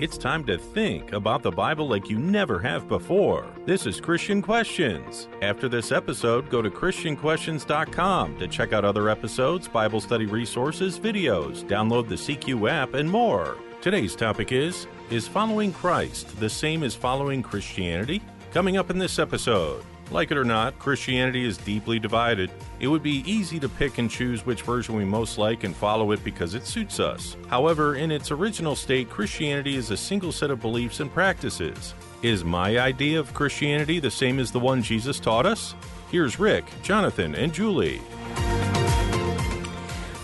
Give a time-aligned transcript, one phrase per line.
[0.00, 3.46] It's time to think about the Bible like you never have before.
[3.66, 5.28] This is Christian Questions.
[5.42, 11.64] After this episode, go to ChristianQuestions.com to check out other episodes, Bible study resources, videos,
[11.64, 13.58] download the CQ app, and more.
[13.82, 18.22] Today's topic is Is following Christ the same as following Christianity?
[18.54, 19.84] Coming up in this episode.
[20.10, 22.50] Like it or not, Christianity is deeply divided.
[22.80, 26.10] It would be easy to pick and choose which version we most like and follow
[26.10, 27.36] it because it suits us.
[27.48, 31.94] However, in its original state, Christianity is a single set of beliefs and practices.
[32.22, 35.74] Is my idea of Christianity the same as the one Jesus taught us?
[36.10, 38.00] Here's Rick, Jonathan, and Julie.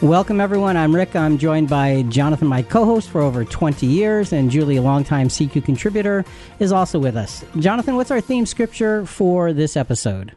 [0.02, 0.77] Welcome, everyone.
[0.77, 1.16] I'm Rick.
[1.16, 5.28] I'm joined by Jonathan, my co host for over 20 years, and Julie, a longtime
[5.28, 6.22] CQ contributor,
[6.59, 7.42] is also with us.
[7.60, 10.36] Jonathan, what's our theme scripture for this episode?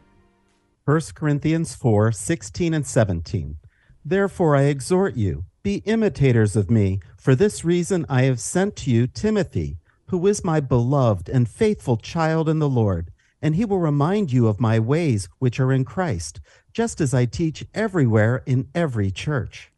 [0.86, 3.56] 1 Corinthians 4 16 and 17.
[4.02, 7.00] Therefore, I exhort you, be imitators of me.
[7.18, 11.98] For this reason, I have sent to you Timothy, who is my beloved and faithful
[11.98, 15.84] child in the Lord, and he will remind you of my ways which are in
[15.84, 16.40] Christ
[16.72, 19.70] just as I teach everywhere in every church.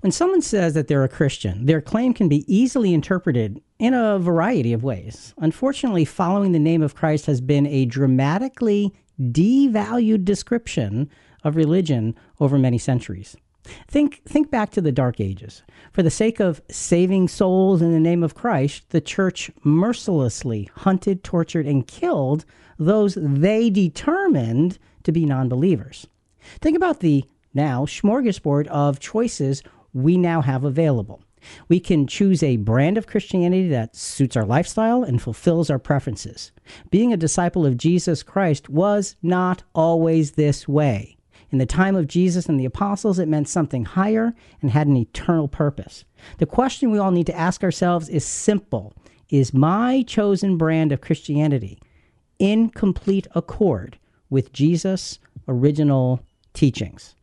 [0.00, 4.18] When someone says that they're a Christian, their claim can be easily interpreted in a
[4.18, 5.34] variety of ways.
[5.38, 11.10] Unfortunately, following the name of Christ has been a dramatically devalued description
[11.44, 13.36] of religion over many centuries.
[13.88, 15.62] Think, think back to the Dark Ages.
[15.92, 21.24] For the sake of saving souls in the name of Christ, the church mercilessly hunted,
[21.24, 22.44] tortured, and killed
[22.78, 26.06] those they determined to be non believers.
[26.60, 27.24] Think about the
[27.54, 31.22] now smorgasbord of choices we now have available.
[31.68, 36.52] We can choose a brand of Christianity that suits our lifestyle and fulfills our preferences.
[36.90, 41.17] Being a disciple of Jesus Christ was not always this way.
[41.50, 44.96] In the time of Jesus and the apostles, it meant something higher and had an
[44.96, 46.04] eternal purpose.
[46.38, 48.94] The question we all need to ask ourselves is simple
[49.30, 51.78] Is my chosen brand of Christianity
[52.38, 53.98] in complete accord
[54.30, 56.20] with Jesus' original
[56.52, 57.14] teachings.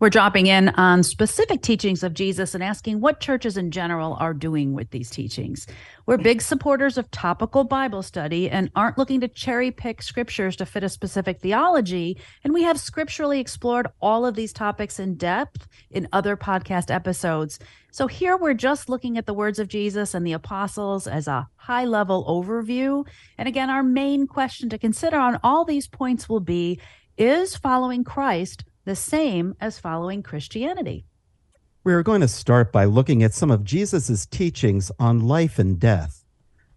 [0.00, 4.32] We're dropping in on specific teachings of Jesus and asking what churches in general are
[4.32, 5.66] doing with these teachings.
[6.06, 10.64] We're big supporters of topical Bible study and aren't looking to cherry pick scriptures to
[10.64, 12.16] fit a specific theology.
[12.42, 17.58] And we have scripturally explored all of these topics in depth in other podcast episodes.
[17.90, 21.46] So here we're just looking at the words of Jesus and the apostles as a
[21.56, 23.06] high level overview.
[23.36, 26.80] And again, our main question to consider on all these points will be
[27.18, 31.04] is following Christ the same as following Christianity?
[31.84, 36.24] We're going to start by looking at some of Jesus' teachings on life and death.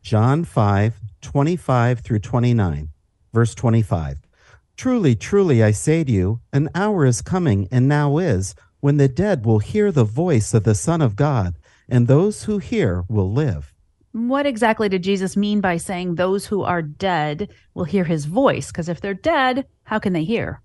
[0.01, 2.89] John 5, 25 through 29,
[3.33, 4.17] verse 25.
[4.75, 9.07] Truly, truly, I say to you, an hour is coming, and now is, when the
[9.07, 11.55] dead will hear the voice of the Son of God,
[11.87, 13.73] and those who hear will live.
[14.13, 18.67] What exactly did Jesus mean by saying those who are dead will hear his voice?
[18.67, 20.62] Because if they're dead, how can they hear?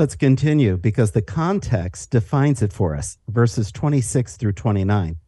[0.00, 3.18] Let's continue because the context defines it for us.
[3.28, 5.18] Verses 26 through 29.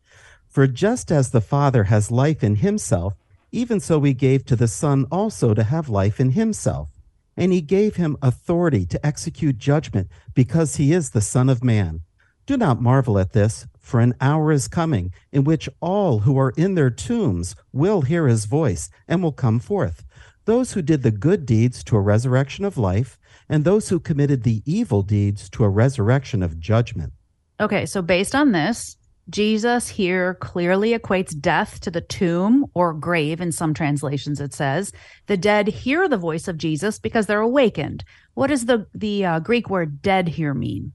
[0.48, 3.12] For just as the Father has life in himself,
[3.50, 6.88] even so we gave to the Son also to have life in himself.
[7.36, 12.00] And he gave him authority to execute judgment because he is the Son of Man.
[12.46, 16.54] Do not marvel at this, for an hour is coming in which all who are
[16.56, 20.02] in their tombs will hear his voice and will come forth.
[20.46, 23.18] Those who did the good deeds to a resurrection of life,
[23.52, 27.12] and those who committed the evil deeds to a resurrection of judgment.
[27.60, 28.96] Okay, so based on this,
[29.28, 34.90] Jesus here clearly equates death to the tomb or grave in some translations it says.
[35.26, 38.04] The dead hear the voice of Jesus because they're awakened.
[38.32, 40.92] What does the the uh, Greek word dead here mean?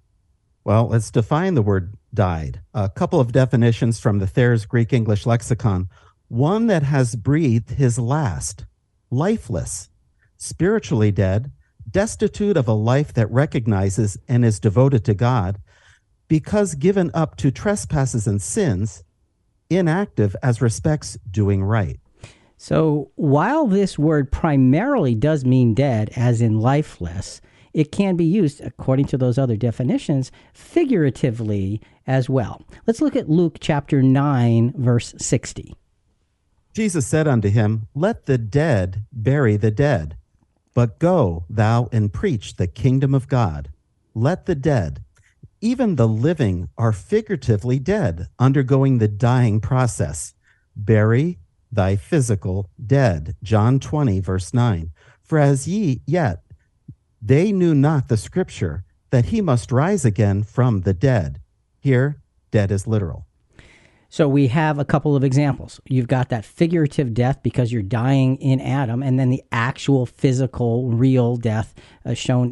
[0.63, 2.61] Well, let's define the word died.
[2.73, 5.89] A couple of definitions from the Thayer's Greek English lexicon.
[6.27, 8.65] One that has breathed his last,
[9.11, 9.89] lifeless,
[10.37, 11.51] spiritually dead,
[11.89, 15.59] destitute of a life that recognizes and is devoted to God,
[16.27, 19.03] because given up to trespasses and sins,
[19.69, 21.99] inactive as respects doing right.
[22.57, 27.39] So, while this word primarily does mean dead, as in lifeless,
[27.73, 32.63] it can be used, according to those other definitions, figuratively as well.
[32.87, 35.75] Let's look at Luke chapter 9, verse 60.
[36.73, 40.17] Jesus said unto him, Let the dead bury the dead
[40.77, 43.71] but go thou and preach the kingdom of God.
[44.13, 45.03] Let the dead,
[45.59, 50.35] even the living, are figuratively dead, undergoing the dying process.
[50.75, 51.39] Bury
[51.71, 53.35] thy physical dead.
[53.41, 54.91] John 20, verse 9.
[55.23, 56.43] For as ye yet,
[57.19, 61.41] they knew not the scripture that he must rise again from the dead.
[61.79, 62.21] Here,
[62.51, 63.26] dead is literal.
[64.17, 65.79] So we have a couple of examples.
[65.85, 70.89] You've got that figurative death because you're dying in Adam, and then the actual physical,
[70.89, 72.51] real death uh, shown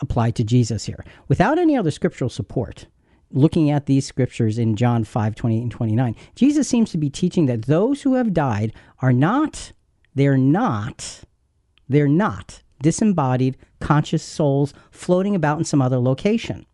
[0.00, 1.04] applied to Jesus here.
[1.28, 2.88] Without any other scriptural support,
[3.30, 7.46] looking at these scriptures in John 5 28 and 29, Jesus seems to be teaching
[7.46, 9.70] that those who have died are not,
[10.16, 11.20] they're not,
[11.88, 16.66] they're not disembodied, conscious souls floating about in some other location.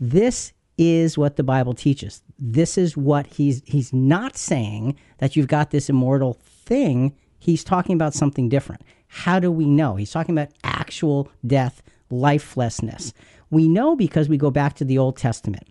[0.00, 2.22] This is what the Bible teaches.
[2.44, 7.14] This is what he's he's not saying that you've got this immortal thing.
[7.38, 8.82] He's talking about something different.
[9.06, 9.94] How do we know?
[9.94, 13.12] He's talking about actual death, lifelessness.
[13.50, 15.68] We know because we go back to the Old Testament.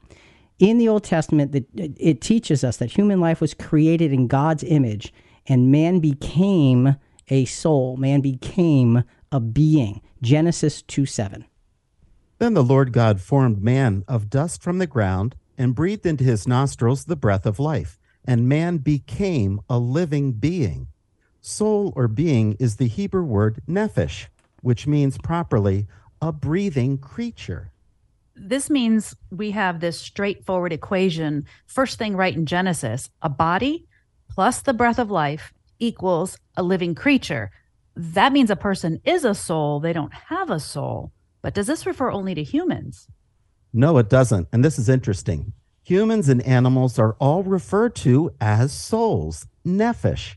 [0.60, 5.14] In the Old Testament, it teaches us that human life was created in God's image
[5.48, 6.96] and man became
[7.28, 7.98] a soul.
[7.98, 10.02] Man became a being.
[10.22, 11.44] Genesis 2 7.
[12.38, 16.48] Then the Lord God formed man of dust from the ground and breathed into his
[16.48, 20.88] nostrils the breath of life, and man became a living being.
[21.40, 24.26] Soul or being is the Hebrew word nephesh,
[24.62, 25.88] which means properly
[26.22, 27.72] a breathing creature.
[28.36, 31.46] This means we have this straightforward equation.
[31.68, 33.86] First thing right in Genesis a body
[34.30, 37.52] plus the breath of life equals a living creature
[37.96, 39.80] that means a person is a soul.
[39.80, 41.12] They don't have a soul.
[41.42, 43.08] But does this refer only to humans?
[43.74, 44.48] No, it doesn't.
[44.52, 45.54] And this is interesting.
[45.84, 50.36] Humans and animals are all referred to as souls, nephesh.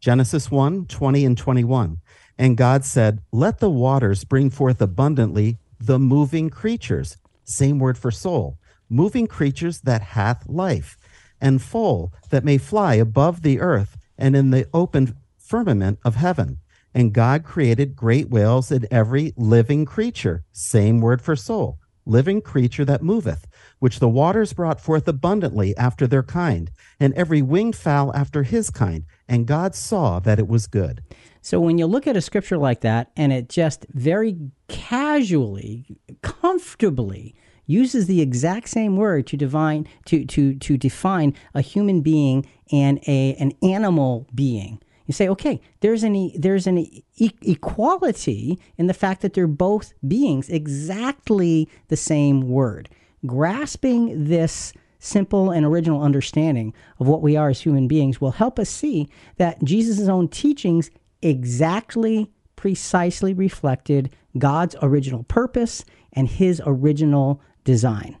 [0.00, 1.98] Genesis 1 20 and 21.
[2.38, 7.16] And God said, Let the waters bring forth abundantly the moving creatures.
[7.44, 8.58] Same word for soul.
[8.88, 10.96] Moving creatures that hath life,
[11.40, 16.58] and foal that may fly above the earth and in the open firmament of heaven.
[16.94, 21.77] And God created great whales and every living creature, same word for soul,
[22.08, 23.46] living creature that moveth,
[23.78, 28.70] which the waters brought forth abundantly after their kind, and every winged fowl after his
[28.70, 29.04] kind.
[29.28, 31.02] And God saw that it was good.
[31.40, 34.36] So when you look at a scripture like that, and it just very
[34.68, 37.34] casually, comfortably
[37.66, 42.98] uses the exact same word to define to to to define a human being and
[43.06, 47.02] a an animal being you say, okay, there's an e- there's an e-
[47.42, 52.90] equality in the fact that they're both beings, exactly the same word.
[53.26, 58.58] Grasping this simple and original understanding of what we are as human beings will help
[58.58, 59.08] us see
[59.38, 60.90] that Jesus' own teachings
[61.22, 68.18] exactly, precisely reflected God's original purpose and his original design.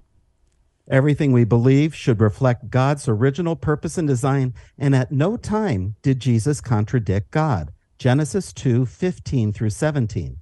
[0.90, 6.18] Everything we believe should reflect God's original purpose and design, and at no time did
[6.18, 7.72] Jesus contradict God.
[7.98, 10.38] Genesis 2 15 through 17.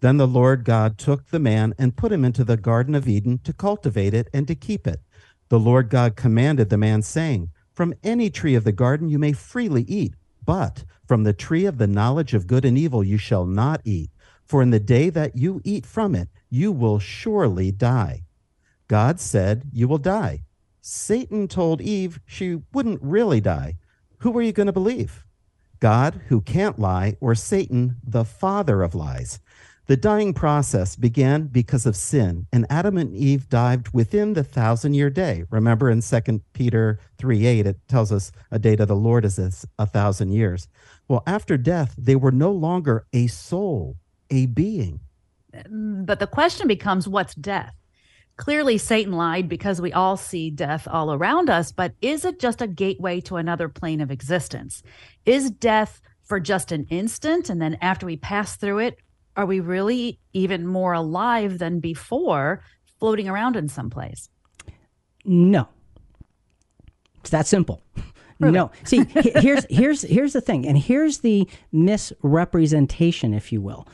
[0.00, 3.38] Then the Lord God took the man and put him into the Garden of Eden
[3.44, 5.00] to cultivate it and to keep it.
[5.48, 9.32] The Lord God commanded the man, saying, From any tree of the garden you may
[9.32, 10.12] freely eat,
[10.44, 14.10] but from the tree of the knowledge of good and evil you shall not eat.
[14.44, 18.25] For in the day that you eat from it, you will surely die.
[18.88, 20.42] God said, You will die.
[20.80, 23.76] Satan told Eve she wouldn't really die.
[24.18, 25.24] Who are you going to believe?
[25.80, 29.40] God, who can't lie, or Satan, the father of lies?
[29.86, 34.94] The dying process began because of sin, and Adam and Eve dived within the thousand
[34.94, 35.44] year day.
[35.50, 39.64] Remember in 2 Peter 3 8, it tells us a day to the Lord is
[39.78, 40.66] a thousand years.
[41.06, 43.96] Well, after death, they were no longer a soul,
[44.28, 45.00] a being.
[45.70, 47.74] But the question becomes what's death?
[48.36, 52.60] Clearly, Satan lied because we all see death all around us, but is it just
[52.60, 54.82] a gateway to another plane of existence?
[55.24, 58.98] Is death for just an instant, and then after we pass through it,
[59.36, 62.62] are we really even more alive than before,
[62.98, 64.28] floating around in some place?
[65.24, 65.68] No.
[67.20, 67.82] It's that simple.
[68.38, 68.52] Really?
[68.52, 68.70] No.
[68.84, 69.04] See,
[69.40, 73.88] here's here's here's the thing, and here's the misrepresentation, if you will.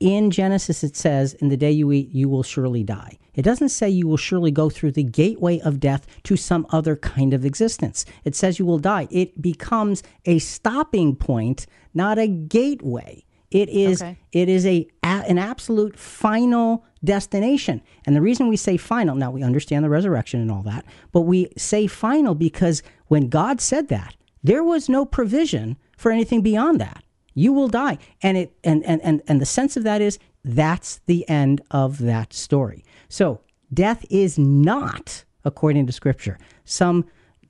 [0.00, 3.70] In Genesis, it says, "In the day you eat, you will surely die." It doesn't
[3.70, 7.44] say you will surely go through the gateway of death to some other kind of
[7.44, 8.04] existence.
[8.24, 9.08] It says you will die.
[9.10, 13.24] It becomes a stopping point, not a gateway.
[13.50, 14.18] It is okay.
[14.32, 17.82] it is a, a an absolute final destination.
[18.04, 21.20] And the reason we say final, now we understand the resurrection and all that, but
[21.20, 26.80] we say final because when God said that, there was no provision for anything beyond
[26.80, 27.04] that.
[27.34, 27.98] You will die.
[28.22, 31.98] And it and and and, and the sense of that is that's the end of
[31.98, 32.84] that story.
[33.08, 33.40] So,
[33.72, 37.04] death is not, according to Scripture, some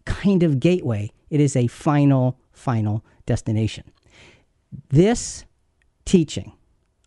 [0.04, 1.12] kind of gateway.
[1.30, 3.90] It is a final, final destination.
[4.88, 5.44] This
[6.04, 6.52] teaching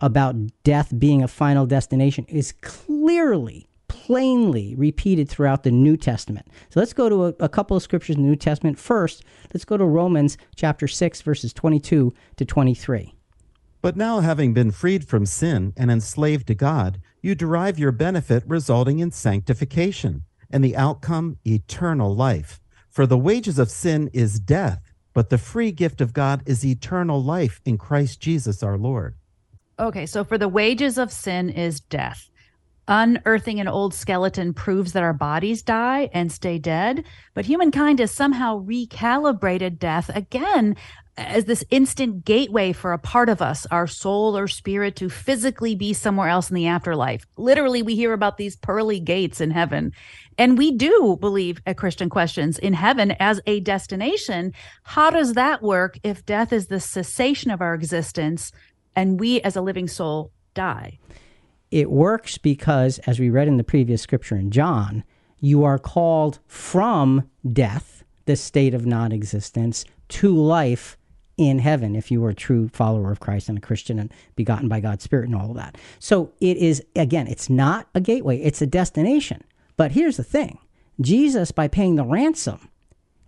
[0.02, 6.48] about death being a final destination is clearly plainly repeated throughout the New Testament.
[6.70, 8.80] So let's go to a, a, couple of scriptures in the New Testament.
[8.80, 9.24] First,
[9.54, 13.14] let's go to Romans chapter 6, verses 22 to 23.
[13.88, 18.44] But now, having been freed from sin and enslaved to God, you derive your benefit
[18.46, 22.60] resulting in sanctification, and the outcome, eternal life.
[22.90, 27.24] For the wages of sin is death, but the free gift of God is eternal
[27.24, 29.16] life in Christ Jesus our Lord.
[29.80, 32.30] Okay, so for the wages of sin is death.
[32.90, 38.12] Unearthing an old skeleton proves that our bodies die and stay dead, but humankind has
[38.12, 40.76] somehow recalibrated death again
[41.18, 45.76] as this instant gateway for a part of us, our soul or spirit, to physically
[45.76, 47.26] be somewhere else in the afterlife.
[47.38, 49.92] Literally, we hear about these pearly gates in heaven.
[50.38, 54.54] And we do believe at Christian Questions in heaven as a destination.
[54.84, 58.52] How does that work if death is the cessation of our existence
[58.96, 61.00] and we as a living soul die?
[61.72, 65.04] It works because, as we read in the previous scripture in John,
[65.40, 70.97] you are called from death, the state of non existence, to life
[71.38, 74.68] in heaven if you were a true follower of Christ and a Christian and begotten
[74.68, 75.78] by God's Spirit and all of that.
[76.00, 79.44] So it is, again, it's not a gateway, it's a destination.
[79.78, 80.58] But here's the thing
[81.00, 82.70] Jesus, by paying the ransom,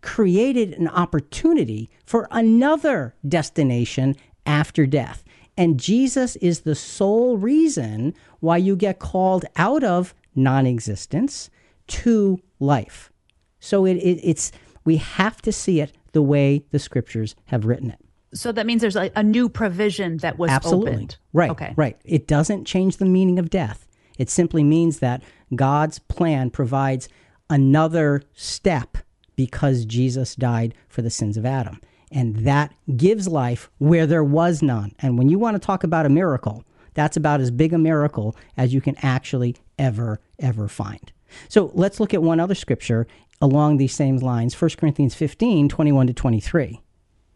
[0.01, 5.23] created an opportunity for another destination after death.
[5.55, 11.49] And Jesus is the sole reason why you get called out of non existence
[11.87, 13.11] to life.
[13.59, 14.51] So it, it, it's
[14.85, 17.99] we have to see it the way the scriptures have written it.
[18.33, 20.91] So that means there's a, a new provision that was Absolutely.
[20.91, 21.17] opened.
[21.33, 21.49] Right.
[21.49, 21.73] Okay.
[21.75, 21.99] Right.
[22.05, 23.87] It doesn't change the meaning of death.
[24.17, 25.23] It simply means that
[25.55, 27.09] God's plan provides
[27.49, 28.97] another step
[29.35, 31.79] because Jesus died for the sins of Adam.
[32.11, 34.93] And that gives life where there was none.
[34.99, 36.63] And when you want to talk about a miracle,
[36.93, 41.11] that's about as big a miracle as you can actually ever, ever find.
[41.47, 43.07] So let's look at one other scripture
[43.41, 46.81] along these same lines 1 Corinthians 15 21 to 23.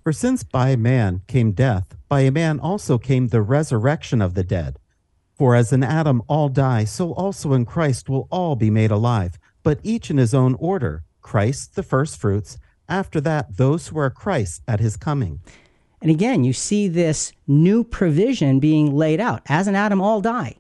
[0.03, 4.43] For since by man came death, by a man also came the resurrection of the
[4.43, 4.77] dead.
[5.36, 9.39] For as in Adam all die, so also in Christ will all be made alive,
[9.63, 12.57] but each in his own order Christ the firstfruits,
[12.89, 15.41] after that, those who are Christ at his coming.
[16.01, 19.41] And again, you see this new provision being laid out.
[19.48, 20.57] As in Adam, all die.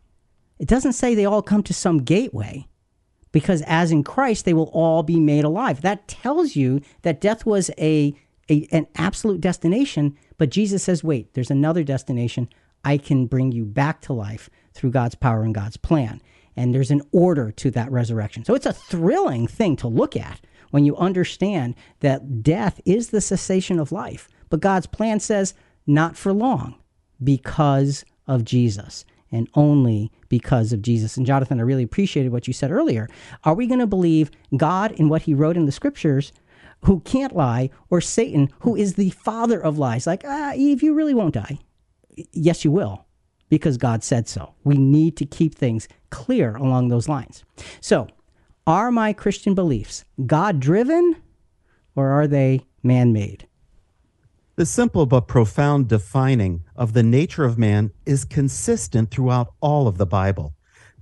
[0.57, 2.65] It doesn't say they all come to some gateway
[3.33, 5.81] because as in Christ, they will all be made alive.
[5.81, 8.15] That tells you that death was a,
[8.49, 12.47] a, an absolute destination, but Jesus says, wait, there's another destination.
[12.85, 16.21] I can bring you back to life through God's power and God's plan.
[16.55, 18.45] And there's an order to that resurrection.
[18.45, 23.21] So it's a thrilling thing to look at when you understand that death is the
[23.21, 24.29] cessation of life.
[24.49, 25.53] But God's plan says,
[25.87, 26.75] not for long,
[27.23, 31.15] because of Jesus and only because of Jesus.
[31.15, 33.07] And Jonathan, I really appreciated what you said earlier.
[33.43, 36.33] Are we going to believe God in what he wrote in the scriptures?
[36.85, 40.07] Who can't lie, or Satan, who is the father of lies?
[40.07, 41.59] Like, ah, Eve, you really won't die.
[42.31, 43.05] Yes, you will,
[43.47, 44.55] because God said so.
[44.63, 47.43] We need to keep things clear along those lines.
[47.79, 48.07] So,
[48.65, 51.15] are my Christian beliefs God driven
[51.95, 53.47] or are they man made?
[54.55, 59.97] The simple but profound defining of the nature of man is consistent throughout all of
[59.97, 60.53] the Bible.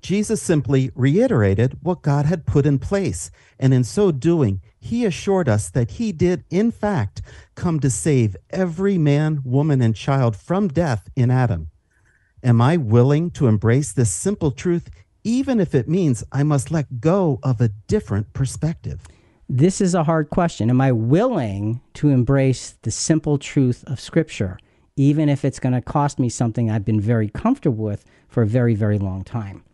[0.01, 3.29] Jesus simply reiterated what God had put in place,
[3.59, 7.21] and in so doing, he assured us that he did, in fact,
[7.55, 11.69] come to save every man, woman, and child from death in Adam.
[12.41, 14.89] Am I willing to embrace this simple truth,
[15.25, 19.01] even if it means I must let go of a different perspective?
[19.53, 20.69] This is a hard question.
[20.69, 24.57] Am I willing to embrace the simple truth of Scripture,
[24.95, 28.47] even if it's going to cost me something I've been very comfortable with for a
[28.47, 29.65] very, very long time?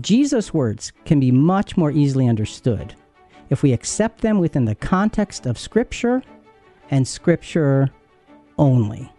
[0.00, 2.94] Jesus' words can be much more easily understood
[3.50, 6.22] if we accept them within the context of Scripture
[6.92, 7.90] and Scripture
[8.56, 9.12] only.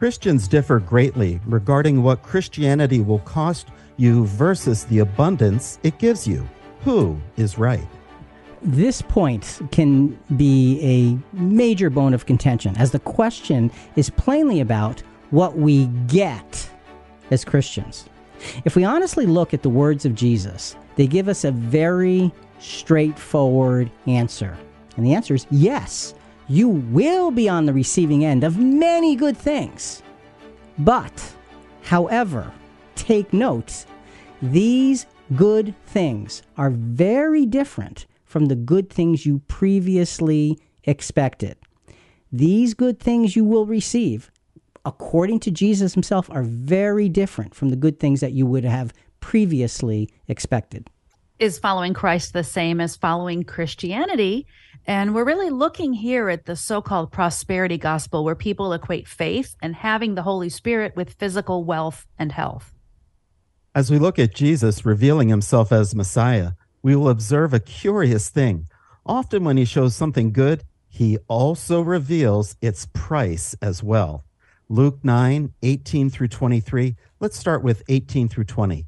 [0.00, 6.44] Christians differ greatly regarding what Christianity will cost you versus the abundance it gives you.
[6.80, 7.86] Who is right?
[8.62, 15.00] This point can be a major bone of contention, as the question is plainly about
[15.30, 16.68] what we get
[17.30, 18.08] as Christians.
[18.64, 23.90] If we honestly look at the words of Jesus, they give us a very straightforward
[24.06, 24.56] answer.
[24.96, 26.14] And the answer is yes,
[26.48, 30.02] you will be on the receiving end of many good things.
[30.78, 31.34] But,
[31.82, 32.52] however,
[32.96, 33.86] take note,
[34.42, 41.56] these good things are very different from the good things you previously expected.
[42.30, 44.30] These good things you will receive,
[44.84, 48.94] according to Jesus himself, are very different from the good things that you would have
[49.18, 50.88] previously expected.
[51.40, 54.46] Is following Christ the same as following Christianity?
[54.86, 59.56] And we're really looking here at the so called prosperity gospel, where people equate faith
[59.60, 62.72] and having the Holy Spirit with physical wealth and health.
[63.74, 68.68] As we look at Jesus revealing himself as Messiah, we will observe a curious thing.
[69.04, 74.24] Often, when he shows something good, he also reveals its price as well.
[74.68, 76.96] Luke 9, 18 through 23.
[77.18, 78.86] Let's start with 18 through 20.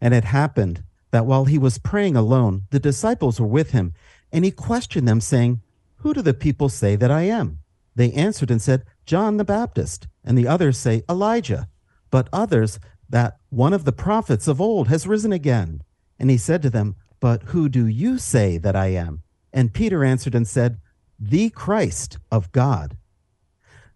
[0.00, 3.92] And it happened that while he was praying alone, the disciples were with him,
[4.32, 5.60] and he questioned them, saying,
[5.96, 7.58] Who do the people say that I am?
[7.94, 11.68] They answered and said, John the Baptist, and the others say, Elijah,
[12.10, 15.82] but others that one of the prophets of old has risen again.
[16.18, 19.22] And he said to them, But who do you say that I am?
[19.52, 20.78] And Peter answered and said,
[21.18, 22.96] The Christ of God.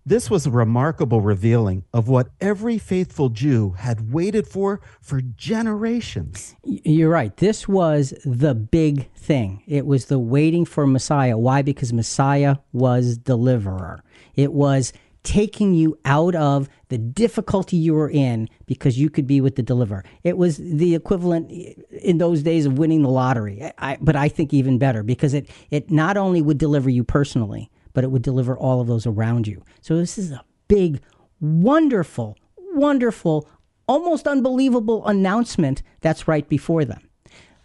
[0.07, 6.55] This was a remarkable revealing of what every faithful Jew had waited for for generations.
[6.63, 7.35] You're right.
[7.39, 9.63] This was the big thing.
[9.67, 11.39] It was the waiting for Messiah.
[11.39, 11.63] Why?
[11.63, 14.05] Because Messiah was deliverer.
[14.35, 14.93] It was
[15.25, 19.63] taking you out of the difficulty you were in because you could be with the
[19.63, 20.05] deliverer.
[20.23, 21.51] It was the equivalent
[21.91, 23.73] in those days of winning the lottery.
[23.79, 27.71] I, but I think even better because it, it not only would deliver you personally,
[27.95, 29.65] but it would deliver all of those around you.
[29.81, 31.01] So this is a big,
[31.41, 32.37] wonderful,
[32.75, 33.49] wonderful,
[33.89, 37.09] almost unbelievable announcement that's right before them.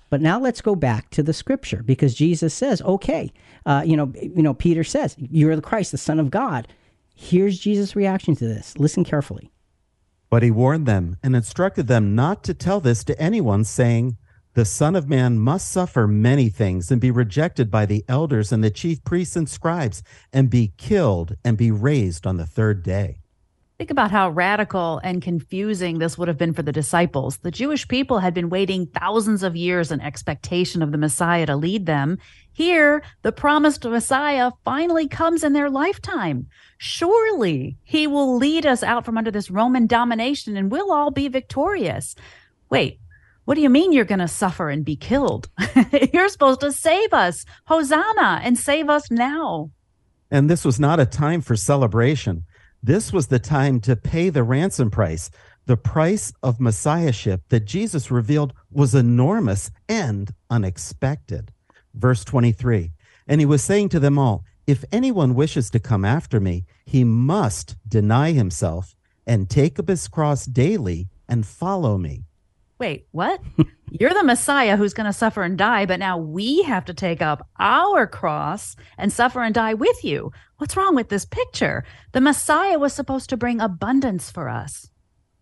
[0.09, 3.31] But now let's go back to the scripture because Jesus says, "Okay,
[3.65, 6.67] uh, you know, you know." Peter says, "You're the Christ, the Son of God."
[7.21, 8.77] Here's Jesus' reaction to this.
[8.77, 9.51] Listen carefully.
[10.29, 14.15] But he warned them and instructed them not to tell this to anyone, saying,
[14.53, 18.63] the Son of Man must suffer many things and be rejected by the elders and
[18.63, 23.19] the chief priests and scribes and be killed and be raised on the third day.
[23.77, 27.37] Think about how radical and confusing this would have been for the disciples.
[27.37, 31.55] The Jewish people had been waiting thousands of years in expectation of the Messiah to
[31.55, 32.17] lead them.
[32.59, 36.47] Here, the promised Messiah finally comes in their lifetime.
[36.77, 41.29] Surely he will lead us out from under this Roman domination and we'll all be
[41.29, 42.15] victorious.
[42.69, 42.99] Wait,
[43.45, 45.47] what do you mean you're going to suffer and be killed?
[46.13, 47.45] you're supposed to save us.
[47.67, 49.71] Hosanna and save us now.
[50.29, 52.43] And this was not a time for celebration.
[52.83, 55.31] This was the time to pay the ransom price.
[55.65, 61.53] The price of messiahship that Jesus revealed was enormous and unexpected.
[61.93, 62.91] Verse 23
[63.27, 67.03] And he was saying to them all, If anyone wishes to come after me, he
[67.03, 72.23] must deny himself and take up his cross daily and follow me
[72.79, 73.41] wait, what?
[73.91, 77.21] You're the Messiah who's going to suffer and die, but now we have to take
[77.21, 80.31] up our cross and suffer and die with you.
[80.57, 81.83] What's wrong with this picture?
[82.13, 84.89] The Messiah was supposed to bring abundance for us.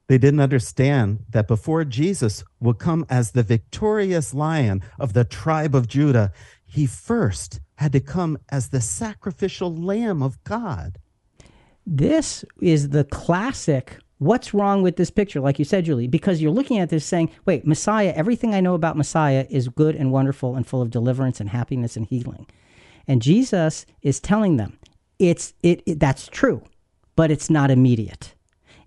[0.07, 5.75] They didn't understand that before Jesus would come as the victorious lion of the tribe
[5.75, 6.31] of Judah,
[6.65, 10.97] he first had to come as the sacrificial lamb of God.
[11.85, 15.39] This is the classic What's wrong with this picture?
[15.39, 18.73] Like you said, Julie, because you're looking at this saying, wait, Messiah, everything I know
[18.73, 22.47] about Messiah is good and wonderful and full of deliverance and happiness and healing.
[23.07, 24.79] And Jesus is telling them,
[25.19, 26.63] it's it, it that's true,
[27.15, 28.33] but it's not immediate.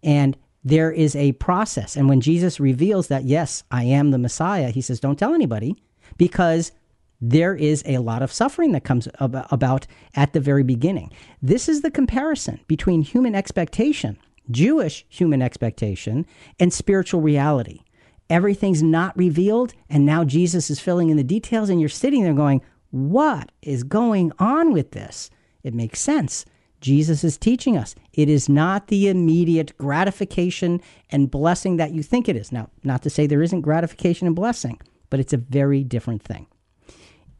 [0.02, 1.96] And there is a process.
[1.96, 5.76] And when Jesus reveals that, yes, I am the Messiah, he says, don't tell anybody
[6.16, 6.72] because
[7.20, 11.12] there is a lot of suffering that comes about at the very beginning.
[11.42, 14.18] This is the comparison between human expectation
[14.50, 16.26] Jewish human expectation
[16.58, 17.80] and spiritual reality.
[18.28, 22.34] Everything's not revealed, and now Jesus is filling in the details, and you're sitting there
[22.34, 25.30] going, What is going on with this?
[25.62, 26.44] It makes sense.
[26.80, 32.28] Jesus is teaching us it is not the immediate gratification and blessing that you think
[32.28, 32.52] it is.
[32.52, 36.46] Now, not to say there isn't gratification and blessing, but it's a very different thing.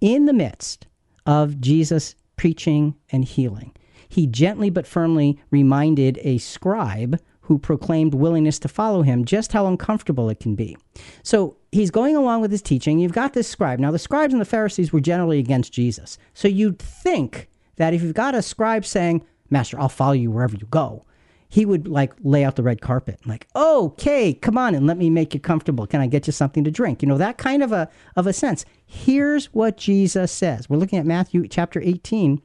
[0.00, 0.87] In the midst
[1.26, 3.72] of Jesus preaching and healing,
[4.09, 9.66] he gently but firmly reminded a scribe who proclaimed willingness to follow him just how
[9.66, 10.76] uncomfortable it can be.
[11.24, 12.98] So he's going along with his teaching.
[12.98, 13.81] You've got this scribe.
[13.81, 16.16] Now, the scribes and the Pharisees were generally against Jesus.
[16.33, 17.49] So you'd think
[17.81, 21.07] that if you've got a scribe saying, Master, I'll follow you wherever you go,
[21.49, 25.09] he would like lay out the red carpet, like, okay, come on and let me
[25.09, 25.87] make you comfortable.
[25.87, 27.01] Can I get you something to drink?
[27.01, 28.66] You know, that kind of a of a sense.
[28.85, 30.69] Here's what Jesus says.
[30.69, 32.43] We're looking at Matthew chapter 18,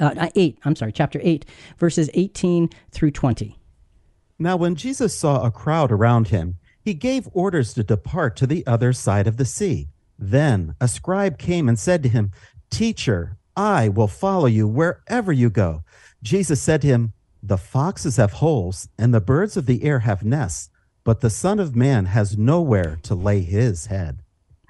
[0.00, 1.44] uh, 8, I'm sorry, chapter 8,
[1.76, 3.58] verses 18 through 20.
[4.38, 8.66] Now, when Jesus saw a crowd around him, he gave orders to depart to the
[8.66, 9.88] other side of the sea.
[10.18, 12.32] Then a scribe came and said to him,
[12.70, 15.82] Teacher, I will follow you wherever you go.
[16.22, 20.24] Jesus said to him, The foxes have holes, and the birds of the air have
[20.24, 20.70] nests,
[21.04, 24.22] but the Son of Man has nowhere to lay his head.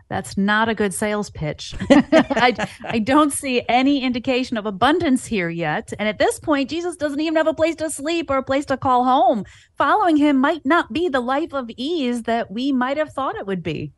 [0.09, 1.75] That's not a good sales pitch.
[1.91, 5.93] I, I don't see any indication of abundance here yet.
[5.99, 8.67] And at this point, Jesus doesn't even have a place to sleep or a place
[8.67, 9.45] to call home.
[9.77, 13.47] Following him might not be the life of ease that we might have thought it
[13.47, 13.93] would be.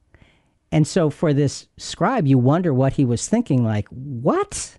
[0.70, 4.78] And so for this scribe, you wonder what he was thinking like, what?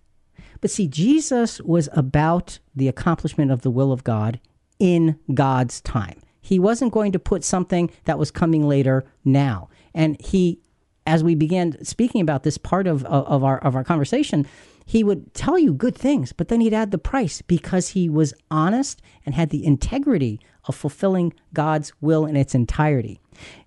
[0.62, 4.40] But see, Jesus was about the accomplishment of the will of God
[4.78, 6.22] in God's time.
[6.42, 9.70] He wasn't going to put something that was coming later now.
[9.94, 10.62] And he
[11.10, 14.46] as we began speaking about this part of, of our of our conversation,
[14.86, 18.34] he would tell you good things, but then he'd add the price because he was
[18.52, 23.20] honest and had the integrity of fulfilling God's will in its entirety.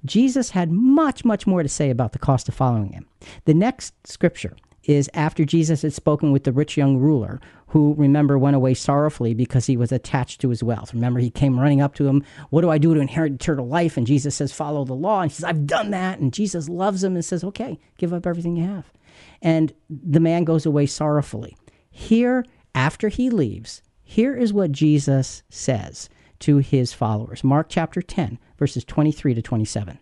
[0.05, 3.07] Jesus had much, much more to say about the cost of following him.
[3.45, 8.39] The next scripture is after Jesus had spoken with the rich young ruler, who, remember,
[8.39, 10.93] went away sorrowfully because he was attached to his wealth.
[10.93, 13.97] Remember, he came running up to him, What do I do to inherit eternal life?
[13.97, 15.23] And Jesus says, Follow the law.
[15.23, 16.19] And he says, I've done that.
[16.19, 18.93] And Jesus loves him and says, Okay, give up everything you have.
[19.41, 21.57] And the man goes away sorrowfully.
[21.91, 26.11] Here, after he leaves, here is what Jesus says
[26.43, 29.99] to his followers Mark chapter 10, verses 23 to 27.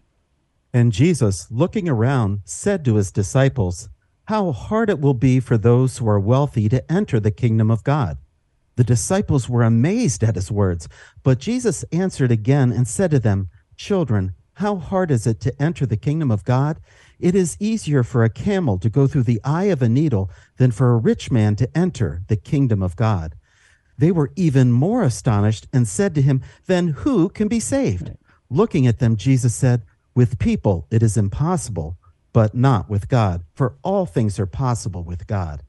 [0.72, 3.88] And Jesus, looking around, said to his disciples,
[4.31, 7.83] how hard it will be for those who are wealthy to enter the kingdom of
[7.83, 8.16] God.
[8.76, 10.88] The disciples were amazed at his words,
[11.24, 15.85] but Jesus answered again and said to them, Children, how hard is it to enter
[15.85, 16.81] the kingdom of God?
[17.18, 20.70] It is easier for a camel to go through the eye of a needle than
[20.70, 23.35] for a rich man to enter the kingdom of God.
[24.00, 28.12] They were even more astonished and said to him, Then who can be saved?
[28.48, 29.82] Looking at them, Jesus said,
[30.14, 31.98] With people it is impossible
[32.32, 35.62] but not with God, for all things are possible with God.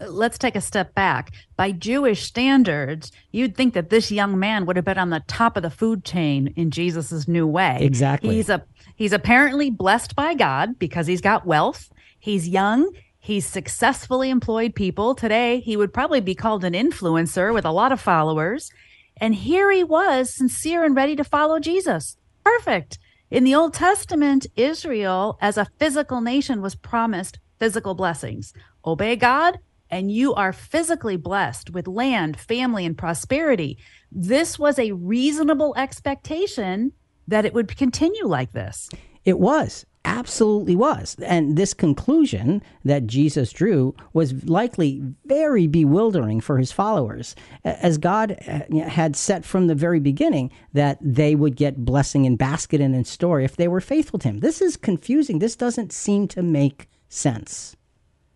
[0.00, 1.32] Let's take a step back.
[1.56, 5.58] By Jewish standards, you'd think that this young man would have been on the top
[5.58, 7.78] of the food chain in Jesus's new way.
[7.82, 8.36] Exactly.
[8.36, 8.64] He's a
[8.96, 11.90] he's apparently blessed by God because he's got wealth.
[12.18, 12.90] He's young.
[13.22, 15.14] He's successfully employed people.
[15.14, 18.70] Today, he would probably be called an influencer with a lot of followers.
[19.18, 22.16] And here he was, sincere and ready to follow Jesus.
[22.44, 22.98] Perfect.
[23.30, 28.54] In the Old Testament, Israel as a physical nation was promised physical blessings.
[28.86, 29.58] Obey God,
[29.90, 33.76] and you are physically blessed with land, family, and prosperity.
[34.10, 36.92] This was a reasonable expectation
[37.28, 38.88] that it would continue like this.
[39.26, 41.16] It was absolutely was.
[41.22, 47.34] And this conclusion that Jesus drew was likely very bewildering for his followers,
[47.64, 52.36] as God uh, had set from the very beginning that they would get blessing in
[52.36, 54.40] basket and in store if they were faithful to him.
[54.40, 55.38] This is confusing.
[55.38, 57.76] This doesn't seem to make sense.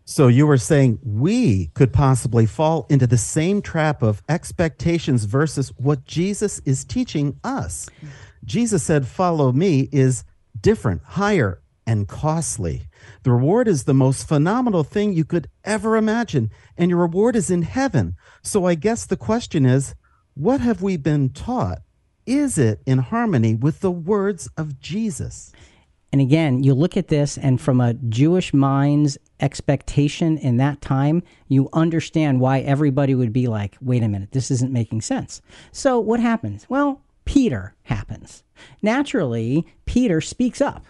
[0.07, 5.73] So you were saying we could possibly fall into the same trap of expectations versus
[5.77, 7.89] what Jesus is teaching us.
[8.43, 10.23] Jesus said, Follow me is
[10.65, 12.87] different, higher, and costly.
[13.21, 17.51] The reward is the most phenomenal thing you could ever imagine, and your reward is
[17.51, 18.15] in heaven.
[18.41, 19.93] So I guess the question is
[20.33, 21.83] what have we been taught?
[22.25, 25.51] Is it in harmony with the words of Jesus?
[26.11, 31.21] And again, you look at this, and from a Jewish mind's expectation in that time,
[31.47, 35.43] you understand why everybody would be like, wait a minute, this isn't making sense.
[35.71, 36.65] So what happens?
[36.67, 38.43] Well, Peter happens.
[38.81, 40.85] Naturally, Peter speaks up.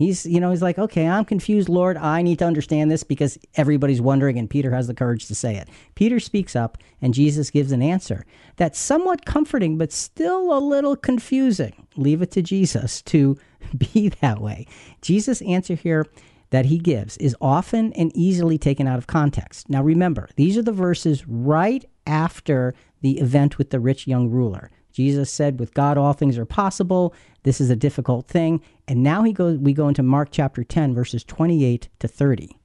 [0.00, 1.98] He's, you know, he's like, okay, I'm confused, Lord.
[1.98, 5.56] I need to understand this because everybody's wondering, and Peter has the courage to say
[5.56, 5.68] it.
[5.94, 8.24] Peter speaks up, and Jesus gives an answer
[8.56, 11.86] that's somewhat comforting, but still a little confusing.
[11.96, 13.36] Leave it to Jesus to
[13.76, 14.66] be that way.
[15.02, 16.06] Jesus' answer here
[16.48, 19.68] that he gives is often and easily taken out of context.
[19.68, 24.70] Now, remember, these are the verses right after the event with the rich young ruler.
[24.92, 27.14] Jesus said, With God, all things are possible.
[27.42, 28.60] This is a difficult thing.
[28.86, 32.56] And now he goes, we go into Mark chapter 10, verses 28 to 30.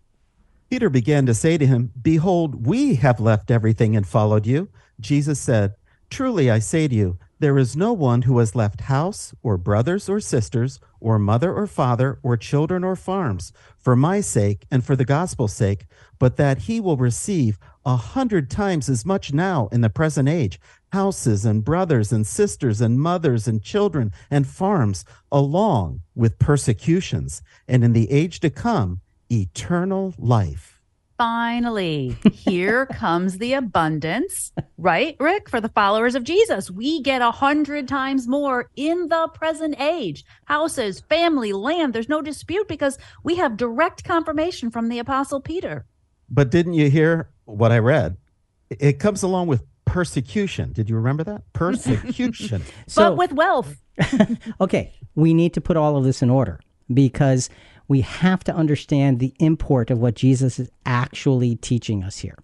[0.69, 4.69] Peter began to say to him, Behold, we have left everything and followed you.
[4.99, 5.75] Jesus said,
[6.09, 10.07] Truly I say to you, there is no one who has left house, or brothers,
[10.07, 14.95] or sisters, or mother, or father, or children, or farms, for my sake and for
[14.95, 15.85] the gospel's sake,
[16.17, 20.59] but that he will receive a hundred times as much now in the present age
[20.95, 27.83] houses and brothers and sisters and mothers and children and farms, along with persecutions, and
[27.83, 30.79] in the age to come, eternal life.
[31.17, 35.49] Finally, here comes the abundance, right, Rick?
[35.49, 40.23] For the followers of Jesus, we get a hundred times more in the present age
[40.45, 41.93] houses, family, land.
[41.93, 45.85] There's no dispute because we have direct confirmation from the Apostle Peter.
[46.29, 48.15] But didn't you hear what I read?
[48.69, 49.61] It comes along with
[49.95, 50.73] persecution.
[50.73, 51.53] Did you remember that?
[51.53, 52.63] Persecution.
[52.87, 53.77] so, but with wealth.
[54.59, 54.93] okay.
[55.15, 56.59] we need to put all of this in order
[56.93, 57.49] because
[57.87, 62.37] we have to understand the import of what Jesus is actually teaching us here.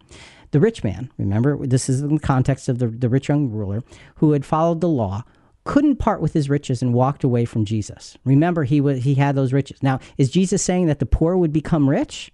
[0.51, 3.83] The rich man, remember, this is in the context of the, the rich young ruler
[4.15, 5.25] who had followed the law,
[5.65, 8.17] couldn't part with his riches and walked away from Jesus.
[8.23, 9.83] Remember, he, was, he had those riches.
[9.83, 12.31] Now, is Jesus saying that the poor would become rich?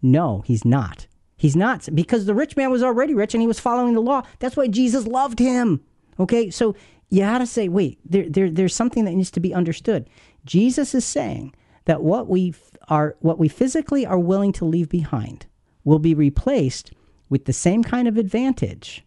[0.00, 1.06] No, he's not.
[1.36, 4.22] He's not because the rich man was already rich and he was following the law.
[4.38, 5.82] That's why Jesus loved him.
[6.18, 6.76] Okay, so
[7.10, 10.08] you got to say, wait, there, there, there's something that needs to be understood.
[10.44, 11.54] Jesus is saying
[11.86, 12.54] that what we
[12.88, 15.46] are, what we physically are willing to leave behind,
[15.84, 16.92] will be replaced
[17.28, 19.04] with the same kind of advantage,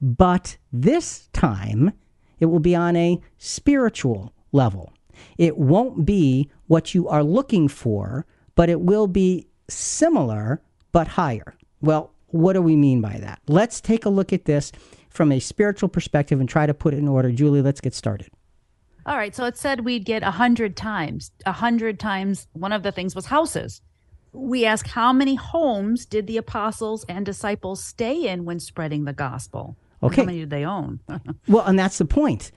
[0.00, 1.92] but this time
[2.40, 4.92] it will be on a spiritual level.
[5.36, 10.62] It won't be what you are looking for, but it will be similar
[10.92, 11.54] but higher.
[11.80, 13.40] Well, what do we mean by that?
[13.48, 14.72] Let's take a look at this
[15.08, 17.30] from a spiritual perspective and try to put it in order.
[17.32, 18.30] Julie, let's get started.
[19.06, 19.34] All right.
[19.34, 21.32] So it said we'd get a hundred times.
[21.46, 22.46] A hundred times.
[22.52, 23.80] One of the things was houses.
[24.32, 29.14] We ask how many homes did the apostles and disciples stay in when spreading the
[29.14, 29.76] gospel?
[30.02, 30.22] Okay.
[30.22, 31.00] How many did they own?
[31.48, 32.52] well, and that's the point.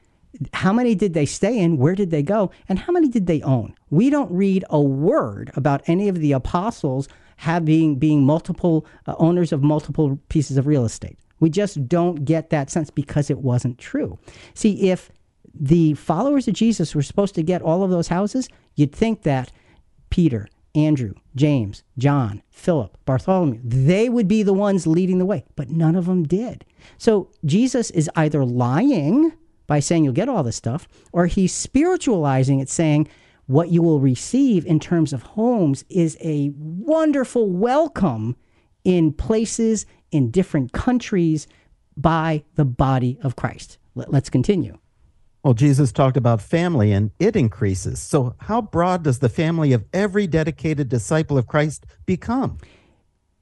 [0.54, 1.78] How many did they stay in?
[1.78, 2.52] Where did they go?
[2.68, 3.74] And how many did they own?
[3.90, 7.08] We don't read a word about any of the apostles
[7.41, 11.17] having being multiple uh, owners of multiple pieces of real estate.
[11.39, 14.19] We just don't get that sense because it wasn't true.
[14.54, 15.10] See, if
[15.51, 19.51] the followers of Jesus were supposed to get all of those houses, you'd think that
[20.12, 25.71] Peter, Andrew, James, John, Philip, Bartholomew, they would be the ones leading the way, but
[25.71, 26.63] none of them did.
[26.99, 29.34] So Jesus is either lying
[29.65, 33.08] by saying you'll get all this stuff, or he's spiritualizing it, saying
[33.52, 38.36] what you will receive in terms of homes is a wonderful welcome
[38.84, 41.48] in places in different countries
[41.98, 43.78] by the body of Christ.
[43.94, 44.78] Let's continue.
[45.44, 48.00] Well, Jesus talked about family and it increases.
[48.00, 52.58] So, how broad does the family of every dedicated disciple of Christ become?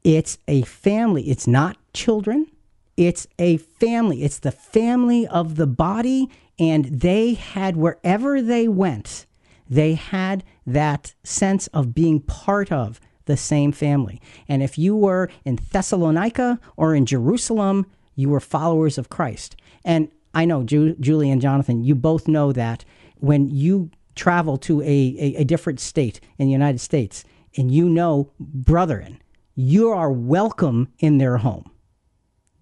[0.04, 1.30] It's a family.
[1.30, 2.48] It's not children.
[2.96, 4.24] It's a family.
[4.24, 6.30] It's the family of the body.
[6.58, 9.26] And they had, wherever they went,
[9.70, 14.20] they had that sense of being part of the same family.
[14.48, 19.56] And if you were in Thessalonica or in Jerusalem, you were followers of Christ.
[19.86, 22.84] And I know, Ju- Julie and Jonathan, you both know that
[23.18, 27.24] when you travel to a, a, a different state in the United States
[27.56, 29.22] and you know brethren,
[29.56, 31.70] you are welcome in their home.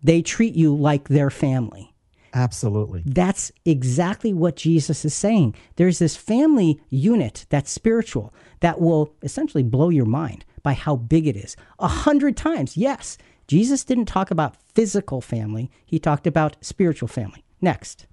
[0.03, 1.93] They treat you like their family.
[2.33, 3.03] Absolutely.
[3.05, 5.55] That's exactly what Jesus is saying.
[5.75, 11.27] There's this family unit that's spiritual that will essentially blow your mind by how big
[11.27, 11.55] it is.
[11.79, 13.17] A hundred times, yes.
[13.47, 17.43] Jesus didn't talk about physical family, he talked about spiritual family.
[17.61, 18.05] Next.